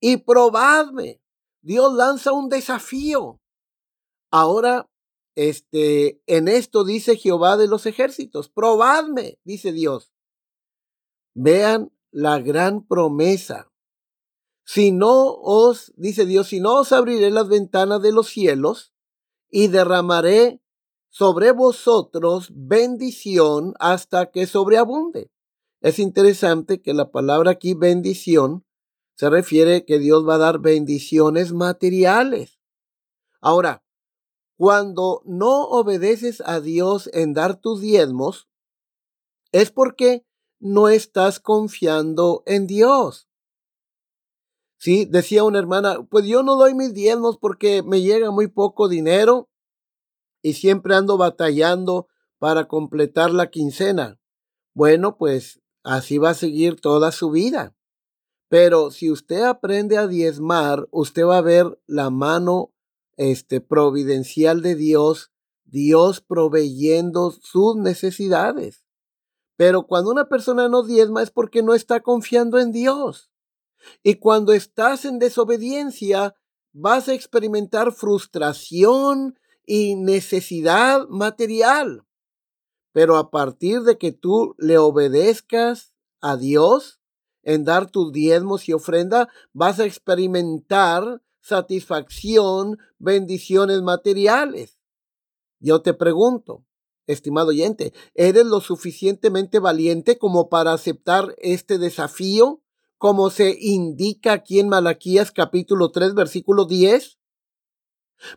y 0.00 0.18
probadme. 0.18 1.22
Dios 1.62 1.94
lanza 1.94 2.32
un 2.32 2.50
desafío. 2.50 3.40
Ahora 4.30 4.90
este, 5.34 6.20
en 6.26 6.46
esto 6.46 6.84
dice 6.84 7.16
Jehová 7.16 7.56
de 7.56 7.66
los 7.66 7.86
ejércitos, 7.86 8.50
probadme, 8.50 9.38
dice 9.44 9.72
Dios. 9.72 10.12
Vean 11.32 11.90
la 12.10 12.38
gran 12.38 12.86
promesa. 12.86 13.72
Si 14.66 14.92
no 14.92 15.32
os, 15.40 15.94
dice 15.96 16.26
Dios, 16.26 16.48
si 16.48 16.60
no 16.60 16.80
os 16.80 16.92
abriré 16.92 17.30
las 17.30 17.48
ventanas 17.48 18.02
de 18.02 18.12
los 18.12 18.28
cielos 18.28 18.92
y 19.50 19.68
derramaré 19.68 20.60
sobre 21.08 21.52
vosotros 21.52 22.50
bendición 22.54 23.74
hasta 23.78 24.30
que 24.30 24.46
sobreabunde. 24.46 25.30
Es 25.80 25.98
interesante 25.98 26.80
que 26.80 26.94
la 26.94 27.10
palabra 27.10 27.52
aquí 27.52 27.74
bendición 27.74 28.64
se 29.16 29.28
refiere 29.28 29.84
que 29.84 29.98
Dios 29.98 30.26
va 30.26 30.36
a 30.36 30.38
dar 30.38 30.60
bendiciones 30.60 31.52
materiales. 31.52 32.58
Ahora, 33.40 33.82
cuando 34.56 35.22
no 35.24 35.64
obedeces 35.64 36.42
a 36.44 36.60
Dios 36.60 37.08
en 37.12 37.32
dar 37.32 37.60
tus 37.60 37.80
diezmos, 37.80 38.48
es 39.52 39.70
porque 39.70 40.26
no 40.58 40.88
estás 40.88 41.40
confiando 41.40 42.42
en 42.46 42.66
Dios. 42.66 43.29
Sí, 44.80 45.04
decía 45.04 45.44
una 45.44 45.58
hermana, 45.58 46.06
pues 46.08 46.24
yo 46.24 46.42
no 46.42 46.56
doy 46.56 46.72
mis 46.72 46.94
diezmos 46.94 47.36
porque 47.36 47.82
me 47.82 48.00
llega 48.00 48.30
muy 48.30 48.46
poco 48.46 48.88
dinero 48.88 49.50
y 50.40 50.54
siempre 50.54 50.94
ando 50.94 51.18
batallando 51.18 52.08
para 52.38 52.66
completar 52.66 53.30
la 53.30 53.50
quincena. 53.50 54.18
Bueno, 54.72 55.18
pues 55.18 55.60
así 55.82 56.16
va 56.16 56.30
a 56.30 56.34
seguir 56.34 56.80
toda 56.80 57.12
su 57.12 57.30
vida. 57.30 57.76
Pero 58.48 58.90
si 58.90 59.10
usted 59.10 59.42
aprende 59.42 59.98
a 59.98 60.06
diezmar, 60.06 60.88
usted 60.92 61.26
va 61.26 61.36
a 61.36 61.42
ver 61.42 61.78
la 61.86 62.08
mano 62.08 62.72
este, 63.18 63.60
providencial 63.60 64.62
de 64.62 64.76
Dios, 64.76 65.30
Dios 65.64 66.22
proveyendo 66.22 67.32
sus 67.32 67.76
necesidades. 67.76 68.86
Pero 69.56 69.86
cuando 69.86 70.10
una 70.10 70.30
persona 70.30 70.70
no 70.70 70.84
diezma 70.84 71.22
es 71.22 71.30
porque 71.30 71.62
no 71.62 71.74
está 71.74 72.00
confiando 72.00 72.58
en 72.58 72.72
Dios. 72.72 73.29
Y 74.02 74.16
cuando 74.16 74.52
estás 74.52 75.04
en 75.04 75.18
desobediencia, 75.18 76.34
vas 76.72 77.08
a 77.08 77.14
experimentar 77.14 77.92
frustración 77.92 79.38
y 79.66 79.96
necesidad 79.96 81.06
material. 81.08 82.06
Pero 82.92 83.16
a 83.16 83.30
partir 83.30 83.82
de 83.82 83.98
que 83.98 84.12
tú 84.12 84.54
le 84.58 84.78
obedezcas 84.78 85.92
a 86.20 86.36
Dios 86.36 87.00
en 87.42 87.64
dar 87.64 87.90
tus 87.90 88.12
diezmos 88.12 88.68
y 88.68 88.72
ofrenda, 88.72 89.28
vas 89.52 89.80
a 89.80 89.86
experimentar 89.86 91.22
satisfacción, 91.40 92.78
bendiciones 92.98 93.80
materiales. 93.82 94.78
Yo 95.58 95.82
te 95.82 95.94
pregunto, 95.94 96.64
estimado 97.06 97.48
oyente, 97.48 97.92
¿eres 98.14 98.46
lo 98.46 98.60
suficientemente 98.60 99.58
valiente 99.58 100.18
como 100.18 100.48
para 100.48 100.72
aceptar 100.72 101.34
este 101.38 101.78
desafío, 101.78 102.62
como 103.00 103.30
se 103.30 103.56
indica 103.58 104.34
aquí 104.34 104.60
en 104.60 104.68
Malaquías 104.68 105.32
capítulo 105.32 105.90
3, 105.90 106.12
versículo 106.12 106.66
10? 106.66 107.18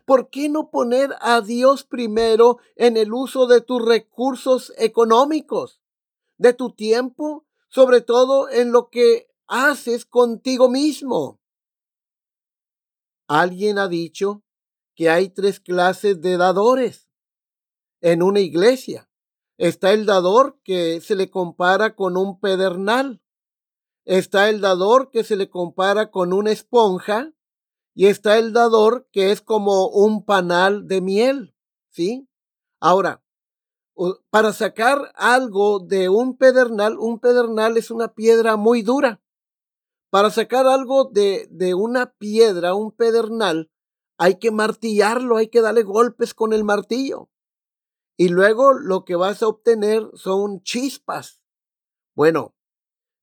¿Por 0.06 0.30
qué 0.30 0.48
no 0.48 0.70
poner 0.70 1.14
a 1.20 1.42
Dios 1.42 1.84
primero 1.84 2.56
en 2.74 2.96
el 2.96 3.12
uso 3.12 3.46
de 3.46 3.60
tus 3.60 3.84
recursos 3.84 4.72
económicos, 4.78 5.82
de 6.38 6.54
tu 6.54 6.70
tiempo, 6.70 7.44
sobre 7.68 8.00
todo 8.00 8.48
en 8.48 8.72
lo 8.72 8.88
que 8.88 9.28
haces 9.46 10.06
contigo 10.06 10.70
mismo? 10.70 11.42
Alguien 13.28 13.78
ha 13.78 13.86
dicho 13.86 14.44
que 14.94 15.10
hay 15.10 15.28
tres 15.28 15.60
clases 15.60 16.22
de 16.22 16.38
dadores 16.38 17.10
en 18.00 18.22
una 18.22 18.40
iglesia. 18.40 19.10
Está 19.58 19.92
el 19.92 20.06
dador 20.06 20.58
que 20.64 21.02
se 21.02 21.16
le 21.16 21.28
compara 21.28 21.94
con 21.94 22.16
un 22.16 22.40
pedernal. 22.40 23.20
Está 24.04 24.50
el 24.50 24.60
dador 24.60 25.10
que 25.10 25.24
se 25.24 25.36
le 25.36 25.48
compara 25.48 26.10
con 26.10 26.32
una 26.32 26.50
esponja. 26.50 27.32
Y 27.94 28.06
está 28.06 28.38
el 28.38 28.52
dador 28.52 29.08
que 29.12 29.30
es 29.30 29.40
como 29.40 29.88
un 29.88 30.24
panal 30.24 30.88
de 30.88 31.00
miel. 31.00 31.54
¿Sí? 31.90 32.28
Ahora, 32.80 33.24
para 34.30 34.52
sacar 34.52 35.12
algo 35.14 35.78
de 35.78 36.08
un 36.08 36.36
pedernal, 36.36 36.98
un 36.98 37.20
pedernal 37.20 37.76
es 37.76 37.90
una 37.90 38.14
piedra 38.14 38.56
muy 38.56 38.82
dura. 38.82 39.22
Para 40.10 40.30
sacar 40.30 40.66
algo 40.66 41.04
de, 41.04 41.46
de 41.50 41.74
una 41.74 42.12
piedra, 42.12 42.74
un 42.74 42.92
pedernal, 42.92 43.70
hay 44.16 44.38
que 44.38 44.50
martillarlo, 44.50 45.36
hay 45.36 45.48
que 45.48 45.60
darle 45.60 45.82
golpes 45.82 46.34
con 46.34 46.52
el 46.52 46.64
martillo. 46.64 47.30
Y 48.16 48.28
luego 48.28 48.72
lo 48.72 49.04
que 49.04 49.16
vas 49.16 49.42
a 49.42 49.48
obtener 49.48 50.08
son 50.14 50.62
chispas. 50.62 51.40
Bueno, 52.14 52.54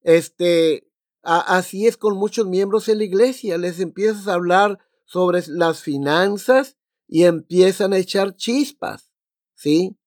este, 0.01 0.89
así 1.23 1.87
es 1.87 1.97
con 1.97 2.17
muchos 2.17 2.47
miembros 2.47 2.89
en 2.89 2.99
la 2.99 3.03
iglesia. 3.03 3.57
Les 3.57 3.79
empiezas 3.79 4.27
a 4.27 4.33
hablar 4.33 4.79
sobre 5.05 5.43
las 5.47 5.81
finanzas 5.81 6.77
y 7.07 7.23
empiezan 7.23 7.93
a 7.93 7.97
echar 7.97 8.35
chispas. 8.35 9.11
¿Sí? 9.53 9.97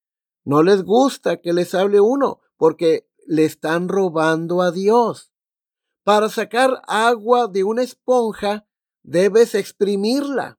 No 0.44 0.62
les 0.62 0.82
gusta 0.82 1.40
que 1.40 1.52
les 1.52 1.74
hable 1.74 2.00
uno 2.00 2.40
porque 2.56 3.08
le 3.26 3.44
están 3.44 3.88
robando 3.88 4.62
a 4.62 4.70
Dios. 4.70 5.32
Para 6.02 6.28
sacar 6.28 6.82
agua 6.86 7.46
de 7.48 7.64
una 7.64 7.82
esponja, 7.82 8.66
debes 9.02 9.54
exprimirla. 9.54 10.58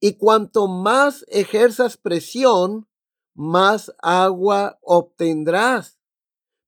Y 0.00 0.16
cuanto 0.16 0.66
más 0.66 1.24
ejerzas 1.28 1.96
presión, 1.96 2.88
más 3.34 3.94
agua 4.00 4.78
obtendrás. 4.82 5.95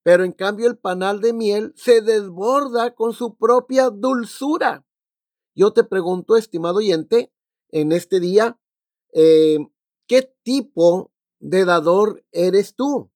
Pero 0.08 0.24
en 0.24 0.32
cambio 0.32 0.68
el 0.68 0.78
panal 0.78 1.20
de 1.20 1.34
miel 1.34 1.74
se 1.76 2.00
desborda 2.00 2.94
con 2.94 3.12
su 3.12 3.36
propia 3.36 3.90
dulzura. 3.90 4.86
Yo 5.54 5.74
te 5.74 5.84
pregunto, 5.84 6.38
estimado 6.38 6.76
oyente, 6.78 7.30
en 7.68 7.92
este 7.92 8.18
día, 8.18 8.58
eh, 9.12 9.58
¿qué 10.06 10.34
tipo 10.42 11.12
de 11.40 11.66
dador 11.66 12.24
eres 12.32 12.74
tú? 12.74 13.10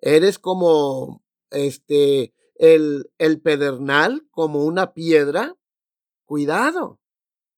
¿Eres 0.00 0.40
como 0.40 1.22
este 1.50 2.34
el, 2.56 3.08
el 3.18 3.40
pedernal 3.40 4.26
como 4.32 4.64
una 4.64 4.94
piedra, 4.94 5.56
cuidado, 6.24 6.98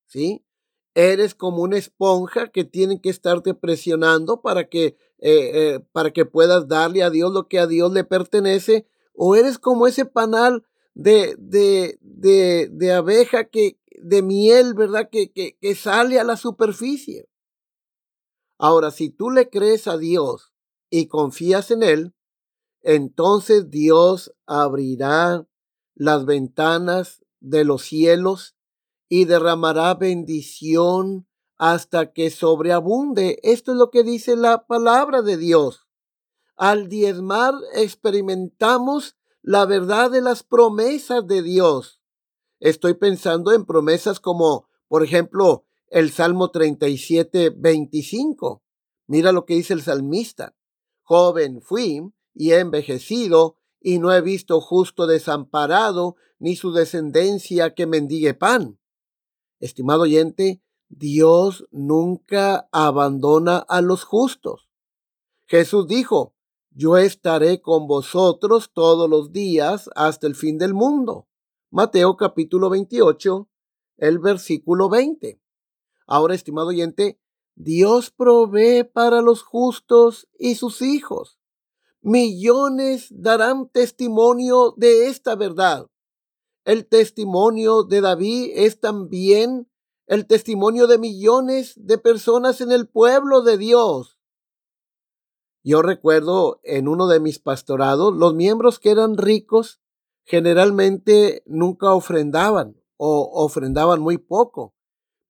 ¿sí? 0.05 0.45
Eres 0.93 1.35
como 1.35 1.63
una 1.63 1.79
esponja 1.79 2.49
que 2.49 2.65
tienen 2.65 3.01
que 3.01 3.09
estarte 3.09 3.55
presionando 3.55 4.43
para 4.43 4.69
que, 4.69 4.99
eh, 5.19 5.51
eh, 5.55 5.81
para 5.93 6.13
que 6.13 6.25
puedas 6.25 6.69
darle 6.69 7.03
a 7.03 7.11
Dios 7.11 7.33
lo 7.33 7.49
que 7.49 7.59
a 7.59 7.67
Dios 7.67 7.93
le 7.93 8.05
pertenece. 8.05 8.87
O 9.15 9.37
eres 9.37 9.59
como 9.59 9.87
ese 9.87 10.05
panal 10.05 10.65
de, 10.95 11.35
de, 11.39 11.99
de, 12.01 12.69
de 12.71 12.93
abeja 12.93 13.45
que, 13.45 13.79
de 14.01 14.23
miel, 14.23 14.75
¿verdad? 14.75 15.09
Que, 15.11 15.33
que, 15.33 15.57
que 15.61 15.75
sale 15.75 16.19
a 16.19 16.25
la 16.25 16.37
superficie. 16.37 17.29
Ahora, 18.59 18.91
si 18.91 19.11
tú 19.11 19.31
le 19.31 19.51
crees 19.51 19.87
a 19.87 19.97
Dios 19.97 20.53
y 20.91 21.07
confías 21.07 21.71
en 21.71 21.83
Él, 21.83 22.15
entonces 22.83 23.71
Dios 23.71 24.35
abrirá 24.47 25.47
las 25.95 26.25
ventanas 26.27 27.25
de 27.41 27.65
los 27.65 27.83
cielos 27.83 28.57
y 29.09 29.25
derramará 29.25 29.95
bendición 29.95 31.28
hasta 31.59 32.13
que 32.13 32.31
sobreabunde. 32.31 33.39
Esto 33.43 33.73
es 33.73 33.79
lo 33.79 33.91
que 33.91 34.05
dice 34.05 34.37
la 34.37 34.67
palabra 34.67 35.23
de 35.23 35.37
Dios. 35.37 35.87
Al 36.57 36.89
diezmar 36.89 37.55
experimentamos 37.75 39.17
la 39.43 39.67
verdad 39.67 40.11
de 40.11 40.21
las 40.21 40.43
promesas 40.43 41.27
de 41.27 41.43
Dios. 41.43 42.01
Estoy 42.61 42.95
pensando 42.95 43.53
en 43.53 43.65
promesas 43.65 44.19
como, 44.21 44.69
por 44.89 45.05
ejemplo, 45.05 45.65
el 45.89 46.11
Salmo 46.11 46.51
37, 46.51 47.51
25. 47.57 48.63
Mira 49.07 49.33
lo 49.33 49.45
que 49.45 49.55
dice 49.55 49.75
el 49.75 49.83
salmista. 49.83 50.57
Joven 51.03 51.63
fui 51.63 52.13
y 52.35 52.53
he 52.53 52.59
envejecido 52.59 53.57
y 53.81 53.99
no 53.99 54.13
he 54.13 54.21
visto 54.21 54.61
justo 54.61 55.07
desamparado 55.07 56.17
ni 56.39 56.57
su 56.57 56.73
descendencia 56.73 57.75
que 57.75 57.87
mendigue 57.87 58.35
pan. 58.35 58.79
Estimado 59.61 60.03
oyente, 60.03 60.63
Dios 60.89 61.67
nunca 61.71 62.69
abandona 62.73 63.59
a 63.59 63.81
los 63.83 64.05
justos. 64.05 64.69
Jesús 65.47 65.87
dijo, 65.87 66.35
yo 66.71 66.97
estaré 66.97 67.61
con 67.61 67.87
vosotros 67.87 68.71
todos 68.73 69.09
los 69.09 69.33
días 69.33 69.91
hasta 69.95 70.27
el 70.27 70.35
fin 70.35 70.59
del 70.59 70.75
mundo. 70.75 71.27
Mateo 71.71 72.17
capítulo 72.17 72.71
28, 72.71 73.49
el 73.99 74.19
versículo 74.19 74.89
20. 74.89 75.41
Ahora, 76.07 76.35
estimado 76.35 76.69
oyente, 76.69 77.21
Dios 77.55 78.11
provee 78.11 78.85
para 78.85 79.21
los 79.21 79.43
justos 79.43 80.29
y 80.39 80.55
sus 80.55 80.81
hijos. 80.81 81.39
Millones 82.01 83.09
darán 83.11 83.69
testimonio 83.69 84.73
de 84.77 85.09
esta 85.09 85.35
verdad. 85.35 85.89
El 86.65 86.87
testimonio 86.87 87.83
de 87.83 88.01
David 88.01 88.53
es 88.55 88.81
también 88.81 89.69
el 90.09 90.27
testimonio 90.27 90.87
de 90.87 90.97
millones 90.97 91.75
de 91.77 91.99
personas 91.99 92.63
en 92.63 92.73
el 92.73 92.89
pueblo 92.89 93.43
de 93.43 93.59
Dios. 93.59 94.19
Yo 95.63 95.83
recuerdo 95.83 96.61
en 96.65 96.89
uno 96.89 97.09
de 97.09 97.21
mis 97.21 97.39
pastorados, 97.39 98.15
los 98.15 98.35
miembros 98.35 98.79
que 98.79 98.91
eran 98.91 99.19
ricos 99.19 99.83
generalmente 100.25 101.43
nunca 101.45 101.93
ofrendaban 101.93 102.83
o 102.97 103.31
ofrendaban 103.45 104.01
muy 104.01 104.17
poco. 104.17 104.75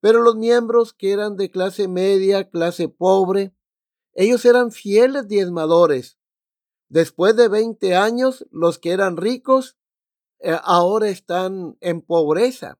Pero 0.01 0.23
los 0.23 0.37
miembros 0.37 0.93
que 0.93 1.13
eran 1.13 1.37
de 1.37 1.51
clase 1.51 1.89
media, 1.89 2.49
clase 2.49 2.89
pobre, 2.89 3.53
ellos 4.13 4.45
eran 4.45 4.71
fieles 4.71 5.27
diezmadores. 5.27 6.21
Después 6.89 7.35
de 7.35 7.49
20 7.49 7.97
años, 7.97 8.47
los 8.53 8.79
que 8.79 8.93
eran 8.93 9.17
ricos 9.17 9.77
eh, 10.39 10.57
ahora 10.63 11.09
están 11.09 11.77
en 11.81 12.01
pobreza. 12.01 12.79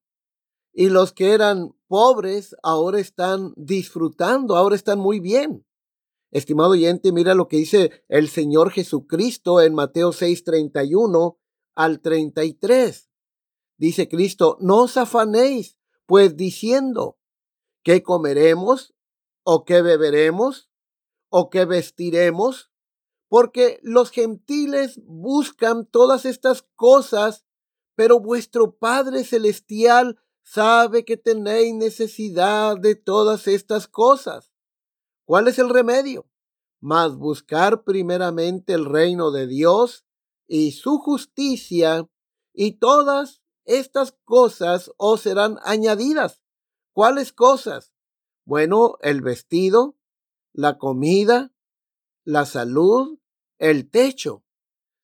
Y 0.73 0.91
los 0.91 1.13
que 1.13 1.33
eran 1.33 1.75
pobres 1.87 2.55
ahora 2.63 3.01
están 3.01 3.53
disfrutando, 3.57 4.57
ahora 4.57 4.77
están 4.77 4.99
muy 4.99 5.21
bien. 5.21 5.67
Estimado 6.31 6.71
oyente, 6.71 7.13
mira 7.13 7.35
lo 7.35 7.49
que 7.49 7.57
dice 7.57 8.05
el 8.09 8.29
Señor 8.29 8.71
Jesucristo 8.71 9.61
en 9.61 9.75
Mateo 9.75 10.13
6, 10.13 10.45
31 10.45 11.39
al 11.75 12.01
33. 12.01 13.11
Dice 13.79 14.09
Cristo, 14.09 14.59
no 14.61 14.83
os 14.83 14.97
afanéis, 14.97 15.79
pues 16.07 16.37
diciendo, 16.37 17.19
¿qué 17.83 18.03
comeremos? 18.03 18.95
¿O 19.43 19.65
qué 19.65 19.81
beberemos? 19.83 20.71
¿O 21.31 21.49
qué 21.49 21.65
vestiremos? 21.65 22.71
Porque 23.29 23.79
los 23.83 24.11
gentiles 24.11 25.01
buscan 25.05 25.87
todas 25.87 26.25
estas 26.25 26.63
cosas 26.75 27.47
pero 27.99 28.21
vuestro 28.21 28.77
Padre 28.77 29.25
Celestial 29.25 30.21
sabe 30.51 31.05
que 31.05 31.19
tenéis 31.19 31.75
necesidad 31.75 32.79
de 32.79 32.95
todas 32.95 33.47
estas 33.47 33.87
cosas. 33.87 34.51
¿Cuál 35.27 35.47
es 35.49 35.59
el 35.59 35.69
remedio? 35.69 36.27
Mas 36.81 37.17
buscar 37.17 37.85
primeramente 37.85 38.73
el 38.73 38.87
reino 38.87 39.31
de 39.31 39.47
Dios 39.47 40.07
y 40.47 40.73
su 40.73 40.99
justicia, 40.99 42.09
y 42.55 42.79
todas 42.79 43.43
estas 43.67 44.13
cosas 44.25 44.91
os 44.97 45.21
serán 45.21 45.59
añadidas. 45.65 46.41
¿Cuáles 46.95 47.35
cosas? 47.35 47.93
Bueno, 48.47 48.97
el 49.03 49.21
vestido, 49.21 49.99
la 50.55 50.79
comida, 50.79 51.53
la 52.25 52.47
salud, 52.47 53.19
el 53.59 53.91
techo. 53.91 54.45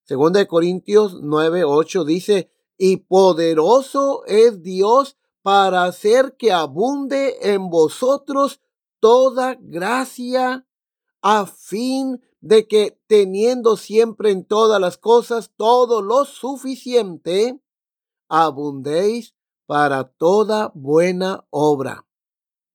Segunda 0.05 0.41
de 0.41 0.47
Corintios 0.47 1.21
9, 1.21 1.65
8 1.65 2.05
dice, 2.05 2.51
y 2.79 2.97
poderoso 2.97 4.25
es 4.25 4.63
Dios 4.63 5.19
para 5.45 5.85
hacer 5.85 6.37
que 6.39 6.53
abunde 6.53 7.37
en 7.43 7.69
vosotros 7.69 8.63
toda 8.99 9.59
gracia 9.61 10.67
a 11.21 11.45
fin 11.45 12.23
de 12.41 12.67
que 12.67 12.99
teniendo 13.07 13.77
siempre 13.77 14.31
en 14.31 14.47
todas 14.47 14.81
las 14.81 14.97
cosas 14.97 15.53
todo 15.55 16.01
lo 16.01 16.25
suficiente, 16.25 17.61
abundéis 18.27 19.35
para 19.67 20.05
toda 20.05 20.73
buena 20.75 21.47
obra. 21.51 22.07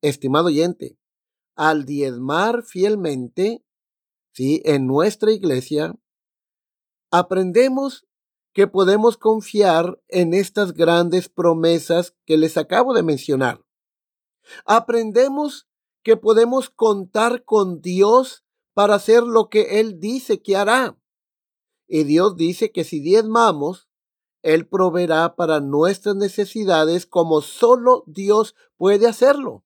Estimado 0.03 0.45
oyente, 0.45 0.99
al 1.55 1.85
diezmar 1.85 2.61
fielmente, 2.61 3.65
sí, 4.31 4.61
en 4.63 4.85
nuestra 4.85 5.31
iglesia, 5.31 5.95
aprendemos 7.09 8.05
que 8.53 8.67
podemos 8.67 9.17
confiar 9.17 10.01
en 10.07 10.33
estas 10.33 10.73
grandes 10.73 11.29
promesas 11.29 12.15
que 12.25 12.37
les 12.37 12.57
acabo 12.57 12.93
de 12.93 13.03
mencionar. 13.03 13.63
Aprendemos 14.65 15.67
que 16.03 16.17
podemos 16.17 16.69
contar 16.69 17.43
con 17.43 17.81
Dios 17.81 18.43
para 18.73 18.95
hacer 18.95 19.23
lo 19.23 19.49
que 19.49 19.79
Él 19.79 19.99
dice 19.99 20.41
que 20.41 20.55
hará. 20.55 20.97
Y 21.87 22.03
Dios 22.03 22.35
dice 22.35 22.71
que 22.71 22.83
si 22.83 22.99
diezmamos, 22.99 23.89
Él 24.41 24.67
proveerá 24.67 25.35
para 25.35 25.59
nuestras 25.59 26.15
necesidades 26.15 27.05
como 27.05 27.41
solo 27.41 28.03
Dios 28.07 28.55
puede 28.77 29.07
hacerlo. 29.07 29.65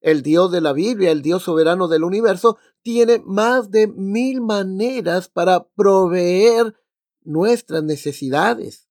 El 0.00 0.22
Dios 0.22 0.50
de 0.50 0.60
la 0.60 0.72
Biblia, 0.72 1.12
el 1.12 1.22
Dios 1.22 1.44
soberano 1.44 1.86
del 1.86 2.02
universo, 2.02 2.58
tiene 2.82 3.22
más 3.24 3.70
de 3.70 3.86
mil 3.86 4.40
maneras 4.40 5.28
para 5.28 5.64
proveer 5.68 6.74
nuestras 7.24 7.82
necesidades. 7.82 8.88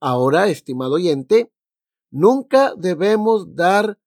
Ahora, 0.00 0.48
estimado 0.48 0.94
oyente, 0.94 1.52
nunca 2.10 2.74
debemos 2.76 3.54
dar 3.54 3.98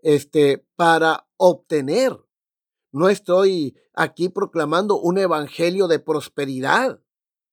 este 0.00 0.66
para 0.76 1.28
obtener. 1.36 2.18
No 2.92 3.08
estoy 3.08 3.76
aquí 3.94 4.28
proclamando 4.28 5.00
un 5.00 5.18
evangelio 5.18 5.88
de 5.88 5.98
prosperidad. 5.98 7.00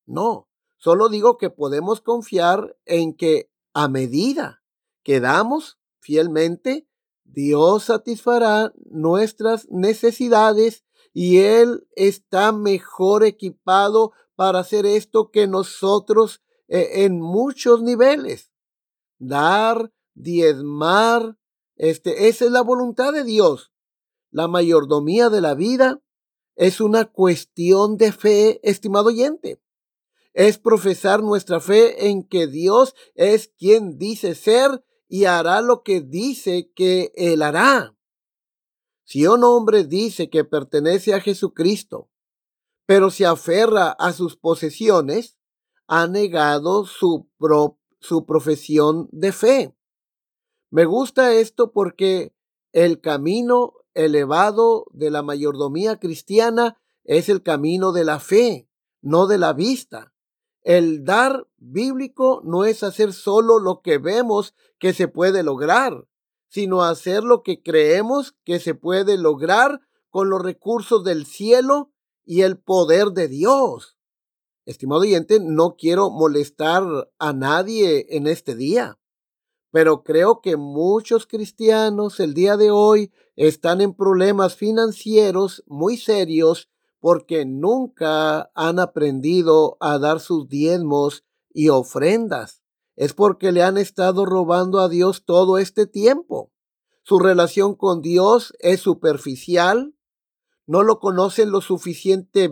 No, 0.06 0.48
solo 0.76 1.08
digo 1.08 1.38
que 1.38 1.50
podemos 1.50 2.00
confiar 2.00 2.76
en 2.84 3.14
que 3.14 3.50
a 3.74 3.88
medida 3.88 4.62
que 5.02 5.20
damos 5.20 5.78
fielmente, 6.00 6.88
Dios 7.24 7.84
satisfará 7.84 8.72
nuestras 8.84 9.68
necesidades 9.70 10.84
y 11.12 11.38
Él 11.38 11.86
está 11.96 12.52
mejor 12.52 13.24
equipado 13.24 14.12
para 14.36 14.60
hacer 14.60 14.86
esto 14.86 15.30
que 15.30 15.46
nosotros 15.46 16.42
eh, 16.68 17.04
en 17.04 17.20
muchos 17.20 17.82
niveles. 17.82 18.52
Dar, 19.18 19.92
diezmar, 20.14 21.38
este, 21.76 22.28
esa 22.28 22.44
es 22.44 22.50
la 22.50 22.62
voluntad 22.62 23.12
de 23.12 23.24
Dios. 23.24 23.72
La 24.30 24.46
mayordomía 24.46 25.30
de 25.30 25.40
la 25.40 25.54
vida 25.54 26.02
es 26.54 26.80
una 26.80 27.06
cuestión 27.06 27.96
de 27.96 28.12
fe, 28.12 28.60
estimado 28.62 29.06
oyente. 29.06 29.60
Es 30.34 30.58
profesar 30.58 31.22
nuestra 31.22 31.60
fe 31.60 32.08
en 32.08 32.22
que 32.22 32.46
Dios 32.46 32.94
es 33.14 33.48
quien 33.48 33.96
dice 33.96 34.34
ser 34.34 34.84
y 35.08 35.24
hará 35.24 35.62
lo 35.62 35.82
que 35.82 36.02
dice 36.02 36.70
que 36.74 37.12
Él 37.14 37.40
hará. 37.40 37.96
Si 39.04 39.26
un 39.26 39.44
hombre 39.44 39.84
dice 39.84 40.28
que 40.28 40.44
pertenece 40.44 41.14
a 41.14 41.20
Jesucristo 41.20 42.10
pero 42.86 43.10
se 43.10 43.26
aferra 43.26 43.90
a 43.90 44.12
sus 44.12 44.36
posesiones, 44.36 45.36
ha 45.88 46.06
negado 46.06 46.86
su, 46.86 47.28
su 48.00 48.26
profesión 48.26 49.08
de 49.12 49.32
fe. 49.32 49.76
Me 50.70 50.84
gusta 50.84 51.32
esto 51.32 51.72
porque 51.72 52.34
el 52.72 53.00
camino 53.00 53.74
elevado 53.94 54.86
de 54.92 55.10
la 55.10 55.22
mayordomía 55.22 55.98
cristiana 55.98 56.78
es 57.04 57.28
el 57.28 57.42
camino 57.42 57.92
de 57.92 58.04
la 58.04 58.20
fe, 58.20 58.68
no 59.00 59.26
de 59.26 59.38
la 59.38 59.52
vista. 59.52 60.12
El 60.62 61.04
dar 61.04 61.46
bíblico 61.56 62.40
no 62.44 62.64
es 62.64 62.82
hacer 62.82 63.12
solo 63.12 63.58
lo 63.58 63.80
que 63.82 63.98
vemos 63.98 64.54
que 64.78 64.92
se 64.92 65.08
puede 65.08 65.42
lograr, 65.42 66.06
sino 66.48 66.82
hacer 66.82 67.22
lo 67.22 67.42
que 67.42 67.62
creemos 67.62 68.36
que 68.44 68.58
se 68.58 68.74
puede 68.74 69.16
lograr 69.16 69.80
con 70.10 70.28
los 70.28 70.42
recursos 70.42 71.04
del 71.04 71.26
cielo 71.26 71.92
y 72.26 72.42
el 72.42 72.58
poder 72.58 73.12
de 73.12 73.28
Dios. 73.28 73.96
Estimado 74.66 75.02
oyente, 75.02 75.38
no 75.40 75.76
quiero 75.76 76.10
molestar 76.10 76.82
a 77.18 77.32
nadie 77.32 78.06
en 78.10 78.26
este 78.26 78.56
día, 78.56 78.98
pero 79.70 80.02
creo 80.02 80.40
que 80.40 80.56
muchos 80.56 81.26
cristianos 81.26 82.18
el 82.20 82.34
día 82.34 82.56
de 82.56 82.70
hoy 82.70 83.12
están 83.36 83.80
en 83.80 83.94
problemas 83.94 84.56
financieros 84.56 85.62
muy 85.66 85.96
serios 85.96 86.68
porque 86.98 87.44
nunca 87.44 88.50
han 88.54 88.80
aprendido 88.80 89.76
a 89.78 89.98
dar 89.98 90.18
sus 90.18 90.48
diezmos 90.48 91.24
y 91.52 91.68
ofrendas. 91.68 92.62
Es 92.96 93.12
porque 93.12 93.52
le 93.52 93.62
han 93.62 93.76
estado 93.78 94.24
robando 94.24 94.80
a 94.80 94.88
Dios 94.88 95.24
todo 95.24 95.58
este 95.58 95.86
tiempo. 95.86 96.50
Su 97.02 97.20
relación 97.20 97.76
con 97.76 98.00
Dios 98.00 98.54
es 98.58 98.80
superficial, 98.80 99.95
no 100.66 100.82
lo 100.82 100.98
conocen 100.98 101.50
lo, 101.50 101.60
suficiente, 101.60 102.50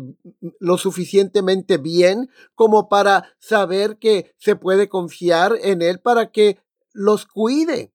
lo 0.61 0.79
suficientemente 0.79 1.79
bien 1.79 2.31
como 2.55 2.89
para 2.89 3.35
saber 3.39 3.99
que 3.99 4.33
se 4.39 4.57
puede 4.57 4.89
confiar 4.89 5.59
en 5.61 5.83
Él 5.83 6.01
para 6.01 6.31
que 6.31 6.59
los 6.93 7.27
cuide. 7.27 7.93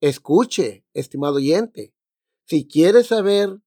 Escuche, 0.00 0.84
estimado 0.92 1.36
oyente, 1.36 1.94
si 2.44 2.66
quieres 2.68 3.08
saber 3.08 3.60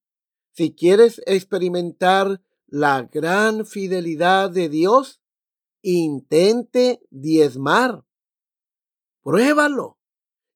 si 0.60 0.76
quieres 0.76 1.22
experimentar 1.26 2.42
la 2.68 3.04
gran 3.04 3.66
fidelidad 3.66 4.50
de 4.50 4.68
Dios, 4.68 5.22
intente 5.82 7.02
diezmar. 7.12 8.04
Pruébalo 9.22 9.98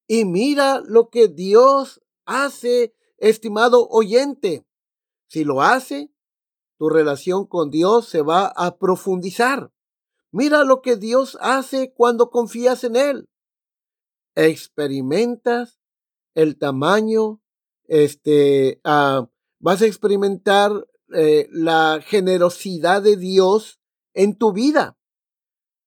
y 0.05 0.25
mira 0.25 0.81
lo 0.85 1.09
que 1.09 1.29
Dios 1.29 2.01
hace, 2.25 2.93
estimado 3.17 3.87
oyente. 3.87 4.65
Si 5.33 5.43
lo 5.45 5.63
hace, 5.63 6.11
tu 6.77 6.89
relación 6.89 7.47
con 7.47 7.71
Dios 7.71 8.07
se 8.07 8.21
va 8.21 8.53
a 8.55 8.77
profundizar. 8.77 9.71
Mira 10.31 10.63
lo 10.63 10.83
que 10.83 10.95
Dios 10.95 11.39
hace 11.41 11.91
cuando 11.91 12.29
confías 12.29 12.83
en 12.83 12.95
Él. 12.95 13.29
Experimentas 14.35 15.79
el 16.35 16.59
tamaño, 16.59 17.41
este, 17.85 18.79
uh, 18.85 19.25
vas 19.57 19.81
a 19.81 19.87
experimentar 19.87 20.87
eh, 21.15 21.47
la 21.49 21.99
generosidad 22.05 23.01
de 23.01 23.17
Dios 23.17 23.79
en 24.13 24.37
tu 24.37 24.53
vida. 24.53 24.99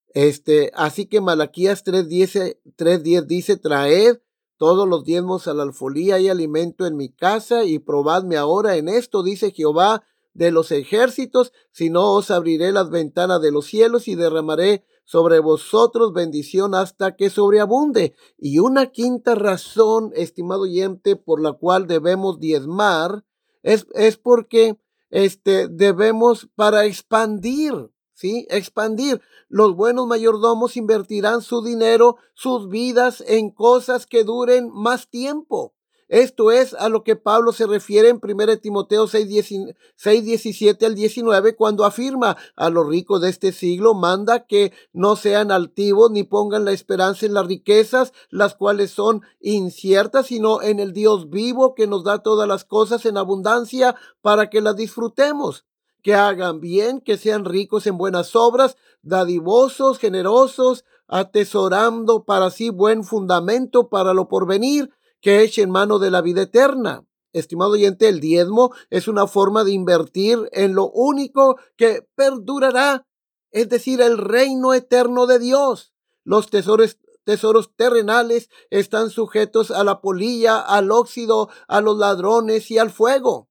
Este, 0.09 0.73
así 0.75 1.07
que 1.07 1.21
Malaquías 1.21 1.85
3.10 1.85 3.27
dice, 3.27 3.57
traed 3.57 4.19
todos 4.57 4.89
los 4.89 5.05
diezmos 5.05 5.49
a 5.49 5.55
la 5.55 5.63
alfolía 5.63 6.19
y 6.19 6.29
alimento 6.29 6.87
en 6.87 6.97
mi 6.97 7.09
casa 7.11 7.65
y 7.65 7.79
probadme 7.79 8.37
ahora 8.37 8.77
en 8.77 8.89
esto, 8.89 9.23
dice 9.23 9.51
Jehová 9.51 10.03
de 10.35 10.51
los 10.51 10.71
ejércitos, 10.71 11.53
si 11.73 11.89
no 11.89 12.13
os 12.13 12.31
abriré 12.31 12.71
las 12.71 12.91
ventanas 12.91 13.41
de 13.41 13.51
los 13.51 13.67
cielos 13.67 14.07
y 14.07 14.15
derramaré 14.15 14.85
sobre 15.05 15.39
vosotros 15.39 16.13
bendición 16.13 16.75
hasta 16.75 17.17
que 17.17 17.31
sobreabunde. 17.31 18.15
Y 18.37 18.59
una 18.59 18.87
quinta 18.87 19.35
razón, 19.35 20.11
estimado 20.15 20.63
oyente, 20.63 21.17
por 21.17 21.41
la 21.41 21.53
cual 21.53 21.87
debemos 21.87 22.39
diezmar 22.39 23.25
es, 23.63 24.17
porque 24.17 24.79
este, 25.11 25.69
debemos 25.69 26.49
para 26.55 26.85
expandir, 26.85 27.91
¿sí? 28.17 28.47
Expandir. 28.51 29.21
Los 29.49 29.77
buenos 29.77 30.09
mayordomos 30.09 30.77
invertirán 30.77 31.43
su 31.43 31.63
dinero, 31.63 32.17
sus 32.35 32.69
vidas 32.69 33.23
en 33.29 33.51
cosas 33.51 34.07
que 34.07 34.25
duren 34.25 34.71
más 34.73 35.09
tiempo. 35.09 35.75
Esto 36.09 36.53
es 36.53 36.73
a 36.75 36.89
lo 36.89 37.03
que 37.03 37.17
Pablo 37.17 37.53
se 37.53 37.67
refiere 37.67 38.09
en 38.09 38.21
1 38.23 38.59
Timoteo 38.59 39.09
6, 39.09 39.27
17 39.27 40.87
al 40.87 40.95
19, 40.95 41.57
cuando 41.57 41.85
afirma 41.85 42.37
a 42.55 42.71
los 42.71 42.87
ricos 42.87 43.21
de 43.21 43.29
este 43.29 43.51
siglo, 43.51 43.93
manda 43.93 44.47
que 44.47 44.73
no 44.93 45.17
sean 45.17 45.51
altivos 45.51 46.13
ni 46.13 46.23
pongan 46.23 46.65
la 46.65 46.71
esperanza 46.71 47.27
en 47.27 47.35
las 47.35 47.47
riquezas, 47.47 48.13
las 48.31 48.55
cuales 48.55 48.93
son 48.93 49.23
inciertas, 49.41 50.27
sino 50.27 50.63
en 50.63 50.79
el 50.79 50.93
Dios 50.93 51.29
vivo 51.29 51.75
que 51.75 51.89
nos 51.89 52.05
da 52.05 52.23
todas 52.23 52.47
las 52.47 52.65
cosas 52.65 53.05
en 53.05 53.17
abundancia 53.17 53.97
para 54.23 54.49
que 54.49 54.61
las 54.61 54.77
disfrutemos 54.77 55.65
que 56.07 56.15
hagan 56.15 56.61
bien, 56.61 57.01
que 57.01 57.19
sean 57.19 57.45
ricos 57.45 57.85
en 57.89 57.99
buenas 57.99 58.37
obras, 58.37 58.77
dadivosos, 59.03 59.99
generosos, 59.99 60.85
atesorando 61.09 62.25
para 62.25 62.51
sí 62.51 62.71
buen 62.71 63.03
fundamento 63.03 63.89
para 63.89 64.15
lo 64.15 64.29
porvenir, 64.29 64.95
que 65.21 65.43
eche 65.43 65.63
en 65.63 65.73
mano 65.73 65.99
de 65.99 66.13
la 66.13 66.23
vida 66.23 66.43
eterna. 66.43 67.05
Estimado 67.33 67.73
oyente, 67.73 68.07
el 68.09 68.21
diezmo 68.21 68.73
es 68.89 69.09
una 69.09 69.27
forma 69.27 69.65
de 69.65 69.73
invertir 69.73 70.49
en 70.53 70.77
lo 70.77 70.89
único 70.91 71.57
que 71.77 72.07
perdurará, 72.15 73.05
es 73.51 73.69
decir, 73.69 74.01
el 74.01 74.17
reino 74.17 74.75
eterno 74.75 75.27
de 75.27 75.41
Dios. 75.41 75.93
Los 76.23 76.51
tesoros 76.51 77.75
terrenales 77.75 78.49
están 78.71 79.11
sujetos 79.11 79.73
a 79.73 79.83
la 79.83 80.01
polilla, 80.01 80.61
al 80.61 80.93
óxido, 80.93 81.49
a 81.67 81.81
los 81.81 81.99
ladrones 81.99 82.71
y 82.71 82.79
al 82.79 82.93
fuego. 82.93 83.49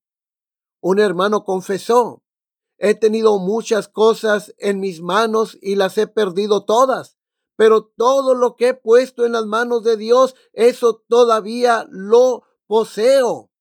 Un 0.80 1.00
hermano 1.00 1.44
confesó, 1.44 2.22
he 2.78 2.96
tenido 2.96 3.40
muchas 3.40 3.88
cosas 3.88 4.54
en 4.58 4.80
mis 4.80 5.02
manos 5.02 5.58
y 5.62 5.76
las 5.76 5.98
he 5.98 6.08
perdido 6.08 6.66
todas 6.66 7.16
pero 7.56 7.86
todo 7.86 8.36
lo 8.36 8.56
que 8.56 8.70
he 8.70 8.74
puesto 8.74 9.26
en 9.26 9.34
las 9.34 9.46
manos 9.46 9.84
de 9.84 9.98
Dios, 9.98 10.36
eso 10.54 11.04
todavía 11.08 11.88
lo 11.90 12.44
poseo. 12.68 13.52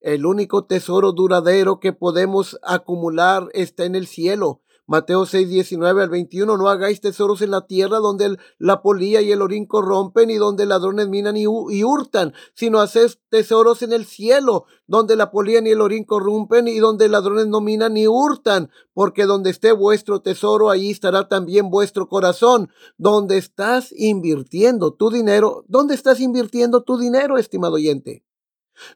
El 0.00 0.24
único 0.24 0.66
tesoro 0.66 1.12
duradero 1.12 1.80
que 1.80 1.92
podemos 1.92 2.58
acumular 2.62 3.48
está 3.52 3.84
en 3.84 3.94
el 3.94 4.06
cielo. 4.06 4.62
Mateo 4.88 5.26
6, 5.26 5.48
19 5.48 6.02
al 6.02 6.08
21, 6.08 6.56
no 6.56 6.68
hagáis 6.68 7.00
tesoros 7.00 7.42
en 7.42 7.50
la 7.50 7.66
tierra 7.66 7.98
donde 7.98 8.36
la 8.58 8.82
polilla 8.82 9.20
y 9.20 9.32
el 9.32 9.42
orín 9.42 9.66
corrompen 9.66 10.30
y 10.30 10.36
donde 10.36 10.64
ladrones 10.64 11.08
minan 11.08 11.36
y, 11.36 11.42
y 11.42 11.82
hurtan, 11.82 12.34
sino 12.54 12.80
haced 12.80 13.10
tesoros 13.28 13.82
en 13.82 13.92
el 13.92 14.04
cielo, 14.04 14.66
donde 14.86 15.16
la 15.16 15.32
polilla 15.32 15.60
ni 15.60 15.70
el 15.70 15.80
orín 15.80 16.04
corrompen 16.04 16.68
y 16.68 16.78
donde 16.78 17.08
ladrones 17.08 17.48
no 17.48 17.60
minan 17.60 17.94
ni 17.94 18.06
hurtan, 18.06 18.70
porque 18.94 19.26
donde 19.26 19.50
esté 19.50 19.72
vuestro 19.72 20.20
tesoro, 20.22 20.70
allí 20.70 20.92
estará 20.92 21.28
también 21.28 21.68
vuestro 21.68 22.08
corazón. 22.08 22.70
Donde 22.96 23.38
estás 23.38 23.92
invirtiendo 23.92 24.92
tu 24.94 25.10
dinero, 25.10 25.64
¿dónde 25.66 25.94
estás 25.94 26.20
invirtiendo 26.20 26.82
tu 26.82 26.96
dinero, 26.96 27.38
estimado 27.38 27.74
oyente? 27.74 28.24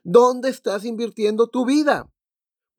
¿Dónde 0.03 0.49
estás 0.49 0.85
invirtiendo 0.85 1.47
tu 1.47 1.65
vida? 1.65 2.09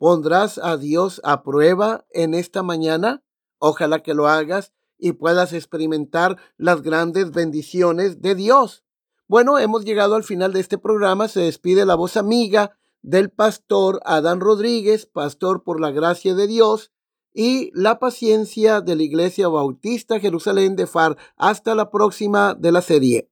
¿Pondrás 0.02 0.58
a 0.58 0.78
Dios 0.78 1.20
a 1.22 1.44
prueba 1.44 2.06
en 2.10 2.34
esta 2.34 2.64
mañana? 2.64 3.22
Ojalá 3.58 4.02
que 4.02 4.14
lo 4.14 4.26
hagas 4.26 4.72
y 4.98 5.12
puedas 5.12 5.52
experimentar 5.52 6.38
las 6.56 6.82
grandes 6.82 7.30
bendiciones 7.30 8.20
de 8.20 8.34
Dios. 8.34 8.82
Bueno, 9.28 9.60
hemos 9.60 9.84
llegado 9.84 10.16
al 10.16 10.24
final 10.24 10.52
de 10.52 10.58
este 10.58 10.76
programa. 10.76 11.28
Se 11.28 11.38
despide 11.42 11.86
la 11.86 11.94
voz 11.94 12.16
amiga 12.16 12.76
del 13.02 13.30
pastor 13.30 14.00
Adán 14.04 14.40
Rodríguez, 14.40 15.06
pastor 15.06 15.62
por 15.62 15.80
la 15.80 15.92
gracia 15.92 16.34
de 16.34 16.48
Dios 16.48 16.90
y 17.32 17.70
la 17.72 18.00
paciencia 18.00 18.80
de 18.80 18.96
la 18.96 19.04
Iglesia 19.04 19.46
Bautista 19.46 20.18
Jerusalén 20.18 20.74
de 20.74 20.88
Far. 20.88 21.16
Hasta 21.36 21.76
la 21.76 21.92
próxima 21.92 22.56
de 22.58 22.72
la 22.72 22.82
serie. 22.82 23.31